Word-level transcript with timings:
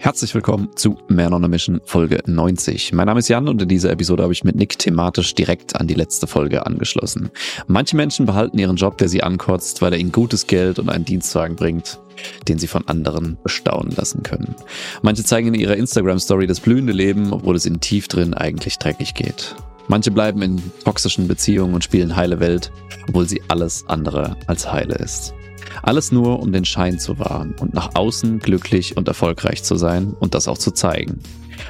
Herzlich 0.00 0.32
willkommen 0.32 0.68
zu 0.76 0.96
Man 1.08 1.32
on 1.32 1.44
a 1.44 1.48
Mission 1.48 1.80
Folge 1.84 2.22
90. 2.24 2.92
Mein 2.92 3.06
Name 3.06 3.18
ist 3.18 3.28
Jan 3.28 3.48
und 3.48 3.60
in 3.60 3.68
dieser 3.68 3.90
Episode 3.90 4.22
habe 4.22 4.32
ich 4.32 4.44
mit 4.44 4.54
Nick 4.54 4.78
thematisch 4.78 5.34
direkt 5.34 5.74
an 5.74 5.88
die 5.88 5.94
letzte 5.94 6.28
Folge 6.28 6.64
angeschlossen. 6.64 7.30
Manche 7.66 7.96
Menschen 7.96 8.24
behalten 8.24 8.58
ihren 8.58 8.76
Job, 8.76 8.96
der 8.98 9.08
sie 9.08 9.24
ankotzt, 9.24 9.82
weil 9.82 9.92
er 9.92 9.98
ihnen 9.98 10.12
gutes 10.12 10.46
Geld 10.46 10.78
und 10.78 10.88
einen 10.88 11.04
Dienstwagen 11.04 11.56
bringt, 11.56 11.98
den 12.46 12.60
sie 12.60 12.68
von 12.68 12.86
anderen 12.86 13.38
bestaunen 13.42 13.92
lassen 13.96 14.22
können. 14.22 14.54
Manche 15.02 15.24
zeigen 15.24 15.48
in 15.48 15.54
ihrer 15.54 15.76
Instagram-Story 15.76 16.46
das 16.46 16.60
blühende 16.60 16.92
Leben, 16.92 17.32
obwohl 17.32 17.56
es 17.56 17.66
ihnen 17.66 17.80
tief 17.80 18.06
drin 18.06 18.34
eigentlich 18.34 18.78
dreckig 18.78 19.14
geht. 19.14 19.56
Manche 19.88 20.12
bleiben 20.12 20.42
in 20.42 20.62
toxischen 20.84 21.26
Beziehungen 21.26 21.74
und 21.74 21.82
spielen 21.82 22.14
heile 22.14 22.38
Welt, 22.38 22.70
obwohl 23.08 23.28
sie 23.28 23.42
alles 23.48 23.84
andere 23.88 24.36
als 24.46 24.70
heile 24.70 24.94
ist. 24.94 25.34
Alles 25.82 26.12
nur, 26.12 26.40
um 26.40 26.52
den 26.52 26.64
Schein 26.64 26.98
zu 26.98 27.18
wahren 27.18 27.54
und 27.60 27.74
nach 27.74 27.94
außen 27.94 28.38
glücklich 28.38 28.96
und 28.96 29.08
erfolgreich 29.08 29.62
zu 29.62 29.76
sein 29.76 30.14
und 30.18 30.34
das 30.34 30.48
auch 30.48 30.58
zu 30.58 30.70
zeigen. 30.72 31.20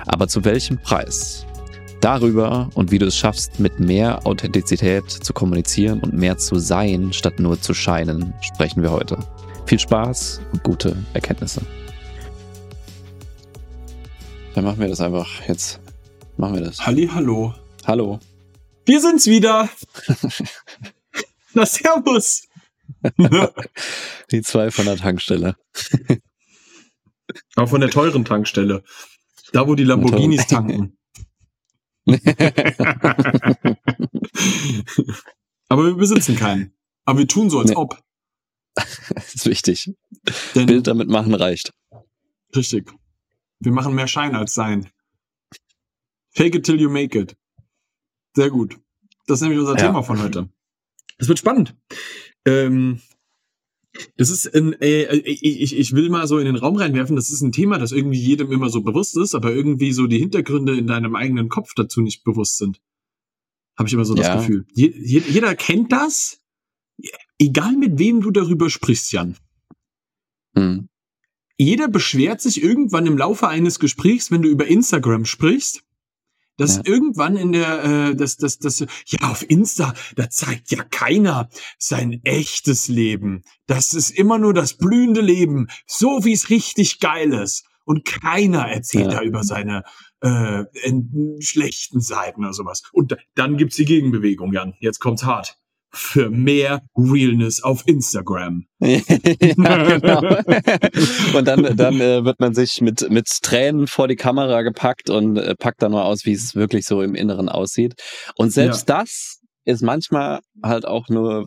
Aber 0.07 0.29
zu 0.29 0.45
welchem 0.45 0.79
Preis? 0.79 1.47
Darüber 2.01 2.71
und 2.75 2.91
wie 2.93 2.99
du 2.99 3.07
es 3.07 3.17
schaffst, 3.17 3.59
mit 3.59 3.81
mehr 3.81 4.27
Authentizität 4.27 5.11
zu 5.11 5.33
kommunizieren 5.33 6.01
und 6.01 6.15
mehr 6.15 6.39
zu 6.39 6.59
sein, 6.59 7.13
statt 7.13 7.41
nur 7.41 7.61
zu 7.61 7.75
scheinen, 7.75 8.33
sprechen 8.41 8.83
wir 8.83 8.93
heute. 8.93 9.19
Viel 9.67 9.81
Spaß 9.81 10.41
und 10.53 10.63
gute 10.63 10.97
Erkenntnisse. 11.13 11.61
Dann 14.55 14.65
machen 14.65 14.81
wir 14.81 14.89
das 14.89 15.01
einfach. 15.01 15.29
Jetzt 15.47 15.81
machen 16.37 16.55
wir 16.55 16.63
das. 16.63 16.85
Halli, 16.87 17.09
hallo. 17.13 17.55
Hallo. 17.87 18.19
Wir 18.87 19.01
sind's 19.01 19.27
wieder. 19.27 19.69
Na, 21.55 21.67
servus. 21.67 22.48
Die 24.31 24.43
zwei 24.43 24.71
von 24.71 24.85
der 24.87 24.97
Tankstelle. 24.97 25.57
Aber 27.57 27.67
von 27.67 27.81
der 27.81 27.91
teuren 27.91 28.25
Tankstelle. 28.25 28.83
Da, 29.53 29.67
wo 29.67 29.75
die 29.75 29.85
Lamborghinis 29.85 30.47
tanken. 30.49 30.99
Aber 35.69 35.85
wir 35.85 35.95
besitzen 35.95 36.37
keinen. 36.37 36.73
Aber 37.05 37.19
wir 37.19 37.29
tun 37.29 37.51
so, 37.51 37.59
als 37.61 37.71
nee. 37.71 37.77
ob. 37.77 38.03
Das 38.75 39.35
ist 39.35 39.47
wichtig. 39.47 39.93
Denn 40.55 40.67
Bild 40.67 40.87
damit 40.87 41.09
machen 41.09 41.35
reicht. 41.35 41.73
Richtig. 42.55 42.91
Wir 43.61 43.73
machen 43.73 43.95
mehr 43.95 44.07
Schein 44.07 44.35
als 44.35 44.55
Sein. 44.55 44.91
Fake 46.31 46.55
it 46.55 46.65
till 46.65 46.81
you 46.81 46.89
make 46.89 47.19
it. 47.19 47.37
Sehr 48.35 48.51
gut. 48.51 48.79
Das 49.27 49.39
ist 49.39 49.43
nämlich 49.43 49.59
unser 49.59 49.77
ja. 49.77 49.87
Thema 49.87 50.03
von 50.03 50.23
heute. 50.23 50.49
Es 51.19 51.29
wird 51.29 51.39
spannend. 51.39 51.77
Ähm, 52.49 53.01
das 54.17 54.31
ist 54.31 54.55
ein, 54.55 54.75
äh, 54.81 55.17
ich, 55.17 55.77
ich 55.77 55.93
will 55.93 56.09
mal 56.09 56.27
so 56.27 56.39
in 56.39 56.47
den 56.47 56.57
Raum 56.57 56.77
reinwerfen, 56.77 57.17
das 57.17 57.31
ist 57.31 57.43
ein 57.43 57.53
Thema, 57.53 57.79
das 57.79 57.93
irgendwie 57.93 58.19
jedem 58.19 58.53
immer 58.53 58.69
so 58.69 58.83
bewusst 58.83 59.17
ist, 59.17 59.35
aber 59.35 59.53
irgendwie 59.53 59.93
so 59.93 60.07
die 60.07 60.19
Hintergründe 60.19 60.77
in 60.77 60.87
deinem 60.87 61.17
eigenen 61.17 61.49
Kopf 61.49 61.75
dazu 61.75 62.01
nicht 62.01 62.25
bewusst 62.25 62.59
sind. 62.59 62.81
Habe 63.77 63.89
ich 63.89 63.95
immer 63.95 64.05
so 64.05 64.15
ja. 64.15 64.23
das 64.23 64.43
Gefühl. 64.43 64.67
Je, 64.73 64.93
jeder 64.95 65.55
kennt 65.55 65.93
das, 65.93 66.41
egal 67.39 67.77
mit 67.77 67.99
wem 67.99 68.21
du 68.21 68.31
darüber 68.31 68.71
sprichst, 68.71 69.13
Jan. 69.13 69.37
Hm. 70.55 70.89
Jeder 71.57 71.89
beschwert 71.89 72.41
sich 72.41 72.63
irgendwann 72.63 73.07
im 73.07 73.19
Laufe 73.19 73.49
eines 73.49 73.81
Gesprächs, 73.81 74.31
wenn 74.31 74.43
du 74.43 74.49
über 74.49 74.67
Instagram 74.67 75.25
sprichst, 75.25 75.83
dass 76.59 76.77
ja. 76.77 76.83
irgendwann 76.85 77.37
in 77.37 77.53
der, 77.53 77.85
äh, 77.85 78.15
das, 78.15 78.37
das, 78.37 78.59
das, 78.59 78.81
ja, 78.81 79.31
auf 79.31 79.49
Insta, 79.49 79.95
da 80.17 80.29
zeigt 80.29 80.71
ja 80.71 80.85
keiner 80.85 81.49
sein 81.79 82.21
echtes 82.25 82.89
Leben. 82.89 83.45
Das 83.67 83.95
ist 83.95 84.11
immer 84.11 84.39
nur 84.39 84.53
das 84.53 84.75
blühende 84.75 85.23
Leben, 85.23 85.69
so 85.87 86.25
wie 86.25 86.33
es 86.33 86.51
richtig 86.51 87.01
geil 87.01 87.33
ist. 87.33 87.65
Und 87.85 88.05
keiner 88.05 88.69
erzählt 88.69 89.13
ja. 89.13 89.21
da 89.21 89.23
über 89.23 89.45
seine 89.45 89.83
äh, 90.21 90.65
schlechten 91.41 92.03
Seiten 92.03 92.45
oder 92.45 92.53
sowas. 92.53 92.83
Und 92.93 93.17
dann 93.35 93.57
gibt's 93.57 93.77
die 93.77 93.87
Gegenbewegung, 93.87 94.53
Jan. 94.53 94.75
Jetzt 94.81 94.99
kommt's 94.99 95.25
hart 95.25 95.57
für 95.91 96.31
mehr 96.31 96.83
Realness 96.97 97.63
auf 97.63 97.83
Instagram. 97.87 98.67
ja, 98.81 98.99
genau. 98.99 100.21
Und 101.37 101.45
dann, 101.47 101.77
dann 101.77 102.01
äh, 102.01 102.25
wird 102.25 102.41
man 102.41 102.55
sich 102.55 102.81
mit, 102.81 103.11
mit 103.11 103.27
Tränen 103.43 103.87
vor 103.87 104.07
die 104.07 104.17
Kamera 104.17 104.63
gepackt 104.63 105.11
und 105.11 105.37
äh, 105.39 105.55
packt 105.55 105.83
dann 105.83 105.93
mal 105.93 106.05
aus, 106.05 106.25
wie 106.25 106.33
es 106.33 106.55
wirklich 106.55 106.85
so 106.85 107.03
im 107.03 107.15
Inneren 107.15 107.49
aussieht. 107.49 107.95
Und 108.37 108.53
selbst 108.53 108.89
ja. 108.89 108.99
das 108.99 109.41
ist 109.65 109.83
manchmal 109.83 110.41
halt 110.63 110.87
auch 110.87 111.09
nur, 111.09 111.47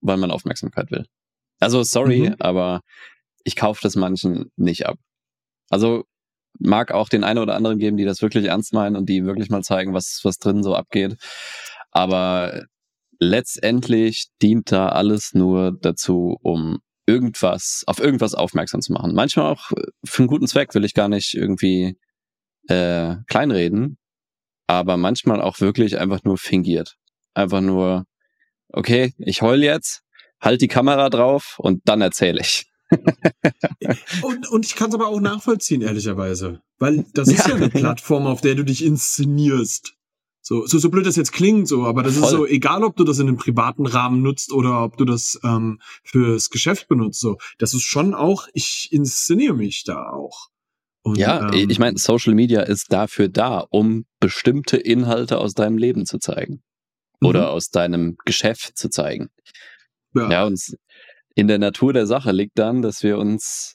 weil 0.00 0.16
man 0.16 0.30
Aufmerksamkeit 0.30 0.90
will. 0.90 1.04
Also 1.60 1.82
sorry, 1.82 2.30
mhm. 2.30 2.36
aber 2.38 2.80
ich 3.44 3.56
kaufe 3.56 3.80
das 3.82 3.96
manchen 3.96 4.50
nicht 4.56 4.86
ab. 4.86 4.98
Also 5.70 6.04
mag 6.58 6.92
auch 6.92 7.08
den 7.08 7.24
einen 7.24 7.38
oder 7.38 7.54
anderen 7.54 7.78
geben, 7.78 7.96
die 7.96 8.04
das 8.04 8.22
wirklich 8.22 8.46
ernst 8.46 8.72
meinen 8.72 8.96
und 8.96 9.08
die 9.08 9.24
wirklich 9.24 9.50
mal 9.50 9.62
zeigen, 9.62 9.94
was, 9.94 10.20
was 10.22 10.38
drin 10.38 10.62
so 10.62 10.74
abgeht. 10.74 11.16
Aber 11.90 12.64
letztendlich 13.18 14.28
dient 14.42 14.72
da 14.72 14.88
alles 14.88 15.34
nur 15.34 15.72
dazu, 15.80 16.36
um 16.42 16.78
irgendwas, 17.06 17.84
auf 17.86 18.00
irgendwas 18.00 18.34
aufmerksam 18.34 18.80
zu 18.80 18.92
machen. 18.92 19.14
Manchmal 19.14 19.52
auch 19.52 19.70
äh, 19.72 19.86
für 20.04 20.22
einen 20.22 20.28
guten 20.28 20.48
Zweck 20.48 20.74
will 20.74 20.84
ich 20.84 20.94
gar 20.94 21.08
nicht 21.08 21.34
irgendwie 21.34 21.96
äh, 22.68 23.16
kleinreden, 23.28 23.98
aber 24.66 24.96
manchmal 24.96 25.40
auch 25.40 25.60
wirklich 25.60 25.98
einfach 25.98 26.24
nur 26.24 26.38
fingiert. 26.38 26.96
Einfach 27.34 27.60
nur, 27.60 28.04
okay, 28.72 29.14
ich 29.18 29.42
heul 29.42 29.62
jetzt, 29.62 30.02
halt 30.40 30.60
die 30.60 30.68
Kamera 30.68 31.08
drauf 31.10 31.56
und 31.58 31.82
dann 31.84 32.00
erzähle 32.00 32.40
ich. 32.40 32.66
und, 34.22 34.48
und 34.48 34.64
ich 34.64 34.76
kann 34.76 34.90
es 34.90 34.94
aber 34.94 35.08
auch 35.08 35.20
nachvollziehen, 35.20 35.82
ehrlicherweise. 35.82 36.60
Weil 36.78 37.04
das 37.14 37.28
ist 37.28 37.46
ja, 37.46 37.50
ja 37.50 37.56
eine 37.56 37.68
Plattform, 37.68 38.26
auf 38.26 38.40
der 38.40 38.54
du 38.54 38.64
dich 38.64 38.84
inszenierst. 38.84 39.95
So, 40.48 40.64
so, 40.64 40.78
so 40.78 40.90
blöd 40.90 41.04
das 41.04 41.16
jetzt 41.16 41.32
klingt, 41.32 41.66
so, 41.66 41.86
aber 41.86 42.04
das 42.04 42.14
Voll. 42.14 42.24
ist 42.24 42.30
so, 42.30 42.46
egal 42.46 42.84
ob 42.84 42.94
du 42.94 43.02
das 43.02 43.18
in 43.18 43.26
einem 43.26 43.36
privaten 43.36 43.84
Rahmen 43.84 44.22
nutzt 44.22 44.52
oder 44.52 44.84
ob 44.84 44.96
du 44.96 45.04
das 45.04 45.40
ähm, 45.42 45.80
fürs 46.04 46.50
Geschäft 46.50 46.86
benutzt, 46.86 47.18
so, 47.18 47.38
das 47.58 47.74
ist 47.74 47.82
schon 47.82 48.14
auch, 48.14 48.46
ich 48.52 48.90
inszeniere 48.92 49.54
mich 49.54 49.82
da 49.82 50.08
auch. 50.08 50.46
Und, 51.02 51.18
ja, 51.18 51.52
ähm, 51.52 51.68
ich 51.68 51.80
meine, 51.80 51.98
Social 51.98 52.32
Media 52.34 52.60
ist 52.60 52.92
dafür 52.92 53.28
da, 53.28 53.58
um 53.58 54.04
bestimmte 54.20 54.76
Inhalte 54.76 55.38
aus 55.38 55.54
deinem 55.54 55.78
Leben 55.78 56.06
zu 56.06 56.20
zeigen. 56.20 56.62
Oder 57.20 57.46
mhm. 57.46 57.48
aus 57.48 57.70
deinem 57.70 58.16
Geschäft 58.24 58.78
zu 58.78 58.88
zeigen. 58.88 59.30
Ja. 60.14 60.30
ja, 60.30 60.44
und 60.44 60.60
in 61.34 61.48
der 61.48 61.58
Natur 61.58 61.92
der 61.92 62.06
Sache 62.06 62.30
liegt 62.30 62.56
dann, 62.56 62.82
dass 62.82 63.02
wir 63.02 63.18
uns 63.18 63.74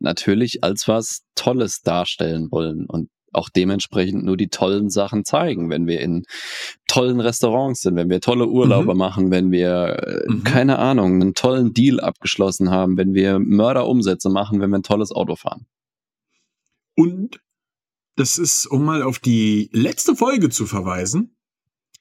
natürlich 0.00 0.64
als 0.64 0.88
was 0.88 1.20
Tolles 1.36 1.82
darstellen 1.82 2.48
wollen. 2.50 2.86
Und 2.86 3.08
auch 3.32 3.48
dementsprechend 3.48 4.24
nur 4.24 4.36
die 4.36 4.48
tollen 4.48 4.90
Sachen 4.90 5.24
zeigen, 5.24 5.70
wenn 5.70 5.86
wir 5.86 6.00
in 6.00 6.24
tollen 6.86 7.20
Restaurants 7.20 7.82
sind, 7.82 7.96
wenn 7.96 8.10
wir 8.10 8.20
tolle 8.20 8.46
Urlaube 8.46 8.94
mhm. 8.94 8.98
machen, 8.98 9.30
wenn 9.30 9.50
wir, 9.50 10.24
äh, 10.26 10.30
mhm. 10.30 10.44
keine 10.44 10.78
Ahnung, 10.78 11.20
einen 11.20 11.34
tollen 11.34 11.74
Deal 11.74 12.00
abgeschlossen 12.00 12.70
haben, 12.70 12.96
wenn 12.96 13.14
wir 13.14 13.38
Mörderumsätze 13.38 14.30
machen, 14.30 14.60
wenn 14.60 14.70
wir 14.70 14.78
ein 14.78 14.82
tolles 14.82 15.12
Auto 15.12 15.36
fahren. 15.36 15.66
Und 16.96 17.40
das 18.16 18.38
ist, 18.38 18.66
um 18.66 18.84
mal 18.84 19.02
auf 19.02 19.18
die 19.18 19.70
letzte 19.72 20.16
Folge 20.16 20.50
zu 20.50 20.66
verweisen, 20.66 21.36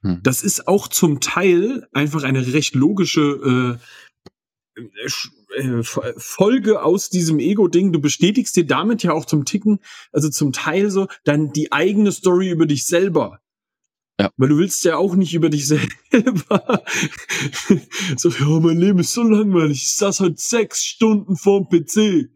hm. 0.02 0.20
das 0.24 0.44
ist 0.44 0.68
auch 0.68 0.88
zum 0.88 1.20
Teil 1.20 1.88
einfach 1.94 2.24
eine 2.24 2.54
recht 2.54 2.74
logische 2.74 3.80
äh, 4.76 4.82
äh, 5.56 5.84
Folge 5.84 6.84
aus 6.84 7.10
diesem 7.10 7.40
Ego-Ding. 7.40 7.92
Du 7.92 8.00
bestätigst 8.00 8.56
dir 8.56 8.66
damit 8.66 9.04
ja 9.04 9.14
auch 9.14 9.26
zum 9.26 9.46
Ticken, 9.46 9.80
also 10.12 10.30
zum 10.30 10.52
Teil 10.52 10.90
so, 10.90 11.08
dann 11.24 11.52
die 11.52 11.72
eigene 11.72 12.12
Story 12.12 12.50
über 12.50 12.66
dich 12.66 12.86
selber. 12.86 13.40
Ja. 14.20 14.32
Weil 14.38 14.50
du 14.50 14.58
willst 14.58 14.84
ja 14.84 14.98
auch 14.98 15.16
nicht 15.16 15.34
über 15.36 15.50
dich 15.50 15.68
selber 15.68 15.88
so, 18.18 18.30
ja, 18.30 18.60
mein 18.60 18.80
Leben 18.80 19.00
ist 19.00 19.14
so 19.14 19.22
langweilig. 19.22 19.84
Ich 19.84 19.96
saß 19.96 20.22
heute 20.22 20.38
sechs 20.38 20.84
Stunden 20.84 21.36
vorm 21.36 21.70
PC. 21.70 22.30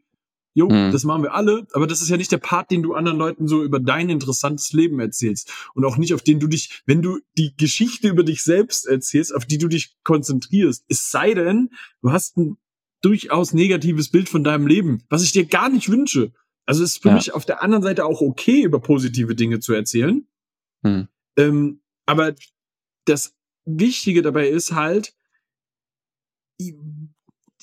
Jo, 0.54 0.68
mhm. 0.68 0.92
das 0.92 1.06
machen 1.06 1.24
wir 1.24 1.34
alle, 1.34 1.66
aber 1.72 1.88
das 1.88 2.02
ist 2.02 2.10
ja 2.10 2.18
nicht 2.18 2.32
der 2.32 2.38
Part, 2.38 2.72
den 2.72 2.84
du 2.84 2.94
anderen 2.94 3.18
Leuten 3.18 3.48
so 3.48 3.64
über 3.64 3.80
dein 3.80 4.10
interessantes 4.10 4.74
Leben 4.74 5.00
erzählst. 5.00 5.50
Und 5.74 5.86
auch 5.86 5.96
nicht, 5.96 6.14
auf 6.14 6.22
den 6.22 6.42
du 6.42 6.48
dich, 6.48 6.84
wenn 6.86 7.02
du 7.02 7.20
die 7.38 7.56
Geschichte 7.56 8.10
über 8.10 8.24
dich 8.24 8.44
selbst 8.44 8.86
erzählst, 8.86 9.34
auf 9.34 9.46
die 9.46 9.58
du 9.58 9.70
dich 9.70 9.96
konzentrierst. 10.04 10.84
Es 10.90 11.10
sei 11.10 11.34
denn, 11.34 11.70
du 12.02 12.12
hast 12.12 12.38
ein 12.38 12.58
durchaus 13.02 13.54
negatives 13.54 14.10
Bild 14.10 14.30
von 14.30 14.44
deinem 14.44 14.68
Leben, 14.68 15.04
was 15.10 15.24
ich 15.24 15.32
dir 15.32 15.46
gar 15.46 15.70
nicht 15.70 15.90
wünsche. 15.90 16.32
Also 16.66 16.84
es 16.84 16.92
ist 16.92 17.02
für 17.02 17.10
ja. 17.10 17.16
mich 17.16 17.34
auf 17.34 17.46
der 17.46 17.64
anderen 17.64 17.84
Seite 17.84 18.06
auch 18.06 18.22
okay, 18.22 18.62
über 18.62 18.80
positive 18.80 19.36
Dinge 19.36 19.60
zu 19.60 19.74
erzählen. 19.74 20.28
Hm. 20.84 21.08
Ähm, 21.38 21.82
aber 22.06 22.34
das 23.06 23.36
Wichtige 23.66 24.22
dabei 24.22 24.48
ist 24.48 24.74
halt, 24.74 25.14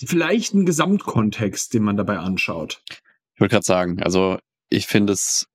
vielleicht 0.06 0.54
ein 0.54 0.66
Gesamtkontext, 0.66 1.74
den 1.74 1.82
man 1.82 1.96
dabei 1.96 2.18
anschaut. 2.18 2.82
Ich 3.34 3.40
wollte 3.40 3.52
gerade 3.52 3.66
sagen, 3.66 4.02
also 4.02 4.38
ich 4.68 4.86
finde 4.86 5.12
es 5.12 5.46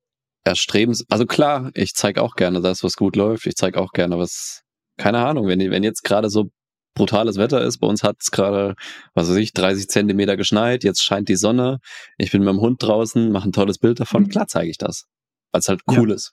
erstrebens, 0.44 1.04
also 1.08 1.26
klar, 1.26 1.70
ich 1.74 1.94
zeige 1.94 2.22
auch 2.22 2.36
gerne 2.36 2.60
das, 2.60 2.82
was 2.82 2.96
gut 2.96 3.16
läuft. 3.16 3.46
Ich 3.46 3.56
zeige 3.56 3.80
auch 3.80 3.92
gerne 3.92 4.18
was, 4.18 4.62
keine 4.96 5.24
Ahnung, 5.24 5.46
wenn, 5.46 5.58
wenn 5.70 5.82
jetzt 5.82 6.02
gerade 6.02 6.28
so 6.28 6.50
brutales 6.94 7.36
Wetter 7.36 7.62
ist. 7.62 7.78
Bei 7.78 7.86
uns 7.86 8.02
hat 8.02 8.16
es 8.20 8.30
gerade, 8.30 8.74
was 9.14 9.28
weiß 9.28 9.36
ich, 9.36 9.52
30 9.52 9.88
Zentimeter 9.88 10.36
geschneit, 10.36 10.84
jetzt 10.84 11.02
scheint 11.02 11.28
die 11.28 11.36
Sonne, 11.36 11.78
ich 12.18 12.30
bin 12.30 12.42
mit 12.42 12.54
dem 12.54 12.60
Hund 12.60 12.82
draußen, 12.82 13.30
mache 13.30 13.48
ein 13.48 13.52
tolles 13.52 13.78
Bild 13.78 14.00
davon, 14.00 14.24
mhm. 14.24 14.28
klar 14.28 14.46
zeige 14.46 14.70
ich 14.70 14.78
das, 14.78 15.06
weil 15.52 15.60
es 15.60 15.68
halt 15.68 15.82
cool 15.88 16.10
ja. 16.10 16.14
ist. 16.14 16.32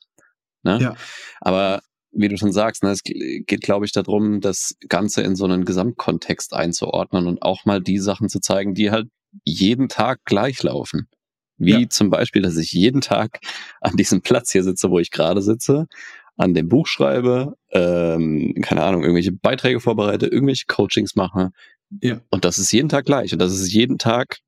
Ne? 0.63 0.79
Ja. 0.79 0.95
Aber 1.39 1.81
wie 2.11 2.27
du 2.27 2.37
schon 2.37 2.51
sagst, 2.51 2.83
ne, 2.83 2.91
es 2.91 3.03
geht, 3.03 3.61
glaube 3.61 3.85
ich, 3.85 3.93
darum, 3.93 4.41
das 4.41 4.75
Ganze 4.89 5.21
in 5.21 5.35
so 5.35 5.45
einen 5.45 5.65
Gesamtkontext 5.65 6.53
einzuordnen 6.53 7.27
und 7.27 7.41
auch 7.41 7.65
mal 7.65 7.81
die 7.81 7.99
Sachen 7.99 8.29
zu 8.29 8.39
zeigen, 8.39 8.73
die 8.73 8.91
halt 8.91 9.07
jeden 9.45 9.87
Tag 9.87 10.19
gleich 10.25 10.61
laufen. 10.61 11.07
Wie 11.57 11.81
ja. 11.81 11.89
zum 11.89 12.09
Beispiel, 12.09 12.41
dass 12.41 12.57
ich 12.57 12.71
jeden 12.71 13.01
Tag 13.01 13.39
an 13.81 13.95
diesem 13.95 14.21
Platz 14.21 14.51
hier 14.51 14.63
sitze, 14.63 14.89
wo 14.89 14.99
ich 14.99 15.11
gerade 15.11 15.41
sitze, 15.41 15.85
an 16.37 16.53
dem 16.53 16.69
Buch 16.69 16.87
schreibe, 16.87 17.55
ähm, 17.71 18.55
keine 18.61 18.83
Ahnung, 18.83 19.03
irgendwelche 19.03 19.31
Beiträge 19.31 19.79
vorbereite, 19.79 20.27
irgendwelche 20.27 20.65
Coachings 20.67 21.15
mache. 21.15 21.51
Ja. 22.01 22.21
Und 22.29 22.45
das 22.45 22.57
ist 22.57 22.71
jeden 22.71 22.89
Tag 22.89 23.05
gleich. 23.05 23.33
Und 23.33 23.39
das 23.39 23.53
ist 23.53 23.71
jeden 23.71 23.97
Tag 23.97 24.39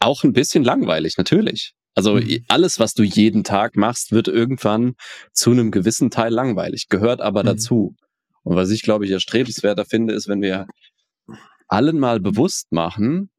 auch 0.00 0.24
ein 0.24 0.32
bisschen 0.32 0.64
langweilig, 0.64 1.16
natürlich. 1.16 1.74
Also 1.94 2.14
mhm. 2.14 2.44
alles, 2.48 2.78
was 2.78 2.94
du 2.94 3.02
jeden 3.02 3.44
Tag 3.44 3.76
machst, 3.76 4.12
wird 4.12 4.28
irgendwann 4.28 4.94
zu 5.32 5.50
einem 5.50 5.70
gewissen 5.70 6.10
Teil 6.10 6.32
langweilig, 6.32 6.88
gehört 6.88 7.20
aber 7.20 7.42
mhm. 7.42 7.46
dazu. 7.46 7.96
Und 8.42 8.56
was 8.56 8.70
ich, 8.70 8.82
glaube 8.82 9.04
ich, 9.04 9.10
erstrebenswerter 9.10 9.84
finde, 9.84 10.14
ist, 10.14 10.28
wenn 10.28 10.40
wir 10.40 10.66
allen 11.68 11.98
mal 11.98 12.20
bewusst 12.20 12.72
machen, 12.72 13.30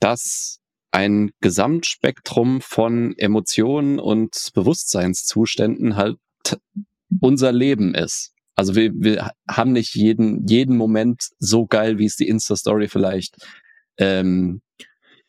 dass 0.00 0.60
ein 0.90 1.32
Gesamtspektrum 1.40 2.60
von 2.60 3.14
Emotionen 3.18 3.98
und 3.98 4.50
Bewusstseinszuständen 4.54 5.96
halt 5.96 6.18
unser 7.20 7.52
Leben 7.52 7.94
ist. 7.94 8.32
Also 8.56 8.74
wir, 8.74 8.92
wir 8.94 9.30
haben 9.48 9.72
nicht 9.72 9.94
jeden, 9.94 10.46
jeden 10.46 10.76
Moment 10.76 11.30
so 11.38 11.66
geil, 11.66 11.98
wie 11.98 12.06
es 12.06 12.16
die 12.16 12.28
Insta-Story 12.28 12.88
vielleicht 12.88 13.36
ähm, 13.98 14.60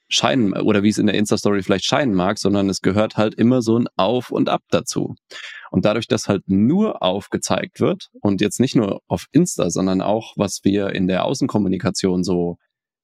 scheinen 0.08 0.54
oder 0.54 0.84
wie 0.84 0.90
es 0.90 1.00
in 1.00 1.08
der 1.08 1.16
Insta-Story 1.16 1.64
vielleicht 1.64 1.86
scheinen 1.86 2.14
mag, 2.14 2.38
sondern 2.38 2.70
es 2.70 2.82
gehört 2.82 3.18
halt 3.18 3.34
immer 3.34 3.62
so 3.62 3.78
ein 3.80 3.88
Auf 3.96 4.30
und 4.32 4.50
Ab 4.50 4.62
dazu. 4.70 5.16
Und 5.72 5.86
dadurch, 5.86 6.08
dass 6.08 6.28
halt 6.28 6.44
nur 6.48 7.02
aufgezeigt 7.02 7.80
wird 7.80 8.10
und 8.22 8.42
jetzt 8.42 8.60
nicht 8.60 8.76
nur 8.76 9.02
auf 9.08 9.26
Insta, 9.32 9.70
sondern 9.70 10.02
auch, 10.02 10.34
was 10.38 10.60
wir 10.64 10.90
in 10.90 11.08
der 11.08 11.26
Außenkommunikation 11.26 12.24
so 12.24 12.58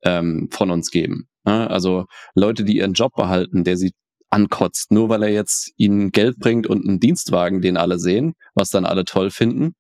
ähm, 0.04 0.50
von 0.52 0.70
uns 0.70 0.92
geben. 0.92 1.28
Ne? 1.46 1.70
Also 1.70 2.06
Leute, 2.36 2.64
die 2.64 2.78
ihren 2.78 2.94
Job 2.94 3.14
behalten, 3.16 3.64
der 3.64 3.78
sie 3.78 3.94
ankotzt, 4.32 4.92
nur 4.92 5.10
weil 5.10 5.24
er 5.24 5.30
jetzt 5.30 5.72
ihnen 5.78 6.12
Geld 6.12 6.40
bringt 6.40 6.66
und 6.66 6.88
einen 6.88 7.00
Dienstwagen, 7.00 7.62
den 7.62 7.78
alle 7.78 8.00
sehen, 8.00 8.34
was 8.56 8.70
dann 8.70 8.86
alle 8.86 9.06
toll 9.06 9.30
finden 9.30 9.76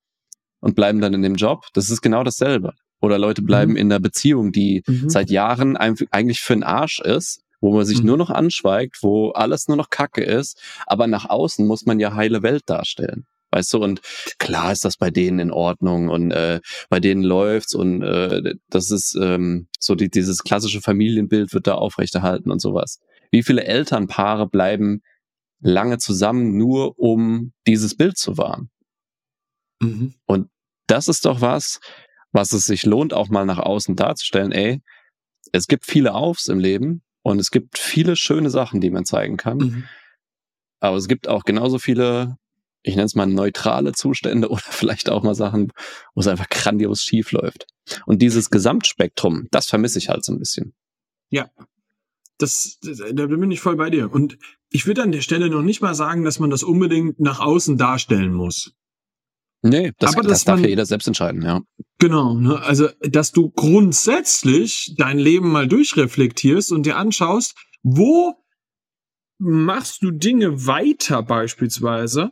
und 0.60 0.76
bleiben 0.76 1.02
dann 1.02 1.14
in 1.14 1.22
dem 1.22 1.36
Job. 1.36 1.66
Das 1.74 1.90
ist 1.90 2.02
genau 2.02 2.24
dasselbe. 2.24 2.74
Oder 3.02 3.18
Leute 3.18 3.42
bleiben 3.42 3.72
mhm. 3.72 3.78
in 3.78 3.92
einer 3.92 4.00
Beziehung, 4.00 4.52
die 4.52 4.84
mhm. 4.86 5.10
seit 5.10 5.32
Jahren 5.32 5.76
eigentlich 5.76 6.42
für 6.42 6.54
den 6.54 6.64
Arsch 6.64 7.00
ist, 7.00 7.42
wo 7.60 7.74
man 7.74 7.86
sich 7.86 8.00
mhm. 8.00 8.08
nur 8.08 8.18
noch 8.18 8.30
anschweigt, 8.30 9.00
wo 9.02 9.32
alles 9.32 9.68
nur 9.68 9.78
noch 9.78 9.90
Kacke 9.90 10.24
ist, 10.24 10.62
aber 10.86 11.08
nach 11.08 11.30
außen 11.30 11.66
muss 11.66 11.86
man 11.86 12.00
ja 12.00 12.14
heile 12.14 12.44
Welt 12.44 12.64
darstellen. 12.68 13.26
Weißt 13.52 13.74
du, 13.74 13.80
und 13.80 14.02
klar 14.38 14.72
ist 14.72 14.86
das 14.86 14.96
bei 14.96 15.10
denen 15.10 15.40
in 15.40 15.52
Ordnung 15.52 16.08
und 16.08 16.32
äh, 16.32 16.62
bei 16.90 17.02
denen 17.02 17.22
läuft's 17.22 17.76
und 17.76 18.02
äh, 18.02 18.56
das 18.70 18.92
ist 18.92 19.18
ähm, 19.22 19.68
so 19.78 19.96
die, 19.96 20.10
dieses 20.10 20.44
klassische 20.44 20.80
Familienbild 20.82 21.54
wird 21.54 21.68
da 21.68 21.76
aufrechterhalten 21.76 22.50
und 22.50 22.62
sowas. 22.62 23.00
Wie 23.32 23.44
viele 23.44 23.64
Elternpaare 23.64 24.48
bleiben 24.48 25.02
lange 25.62 25.98
zusammen, 25.98 26.58
nur 26.58 27.00
um 27.00 27.54
dieses 27.66 27.96
Bild 27.96 28.18
zu 28.18 28.38
wahren? 28.38 28.70
Mhm. 29.82 30.14
Und 30.26 30.50
das 30.88 31.08
ist 31.08 31.26
doch 31.26 31.42
was, 31.42 31.80
was 32.32 32.52
es 32.52 32.66
sich 32.66 32.86
lohnt, 32.86 33.14
auch 33.14 33.30
mal 33.30 33.46
nach 33.46 33.60
außen 33.60 33.96
darzustellen. 33.96 34.52
Ey, 34.52 34.82
es 35.52 35.68
gibt 35.68 35.86
viele 35.86 36.14
Aufs 36.14 36.48
im 36.48 36.60
Leben 36.60 37.02
und 37.24 37.40
es 37.40 37.52
gibt 37.52 37.78
viele 37.78 38.16
schöne 38.16 38.50
Sachen, 38.50 38.82
die 38.82 38.90
man 38.90 39.06
zeigen 39.06 39.38
kann. 39.38 39.58
Mhm. 39.58 39.84
Aber 40.80 40.98
es 40.98 41.08
gibt 41.08 41.28
auch 41.28 41.44
genauso 41.44 41.78
viele, 41.78 42.38
ich 42.82 42.96
nenne 42.96 43.06
es 43.06 43.16
mal 43.16 43.28
neutrale 43.28 43.94
Zustände 43.94 44.50
oder 44.50 44.62
vielleicht 44.62 45.10
auch 45.10 45.24
mal 45.24 45.36
Sachen, 45.36 45.72
wo 46.14 46.22
es 46.22 46.28
einfach 46.28 46.50
grandios 46.50 47.02
schief 47.02 47.32
läuft. 47.32 47.68
Und 48.06 48.22
dieses 48.22 48.50
Gesamtspektrum, 48.50 49.48
das 49.52 49.68
vermisse 49.68 50.00
ich 50.00 50.10
halt 50.10 50.24
so 50.24 50.34
ein 50.34 50.40
bisschen. 50.40 50.74
Ja, 51.30 51.50
das, 52.42 52.80
da 52.82 53.28
bin 53.28 53.52
ich 53.52 53.60
voll 53.60 53.76
bei 53.76 53.90
dir. 53.90 54.12
Und 54.12 54.38
ich 54.70 54.88
würde 54.88 55.04
an 55.04 55.12
der 55.12 55.22
Stelle 55.22 55.50
noch 55.50 55.62
nicht 55.62 55.82
mal 55.82 55.96
sagen, 55.96 56.24
dass 56.24 56.40
man 56.40 56.50
das 56.50 56.64
unbedingt 56.64 57.20
nach 57.20 57.40
außen 57.40 57.78
darstellen 57.78 58.34
muss. 58.34 58.74
Nee, 59.64 59.92
das, 60.00 60.16
Aber 60.16 60.28
das 60.28 60.44
darf 60.44 60.56
man, 60.56 60.64
ja 60.64 60.70
jeder 60.70 60.86
selbst 60.86 61.08
entscheiden, 61.08 61.44
ja. 61.44 61.62
Genau, 62.00 62.34
ne? 62.34 62.60
also 62.62 62.90
dass 63.02 63.32
du 63.32 63.52
grundsätzlich 63.52 64.96
dein 64.98 65.20
Leben 65.20 65.52
mal 65.52 65.68
durchreflektierst 65.68 66.72
und 66.72 66.88
dir 66.88 66.98
anschaust, 66.98 67.56
wo 67.84 68.34
machst 69.38 70.02
du 70.02 70.10
Dinge 70.10 70.66
weiter 70.66 71.22
beispielsweise, 71.22 72.32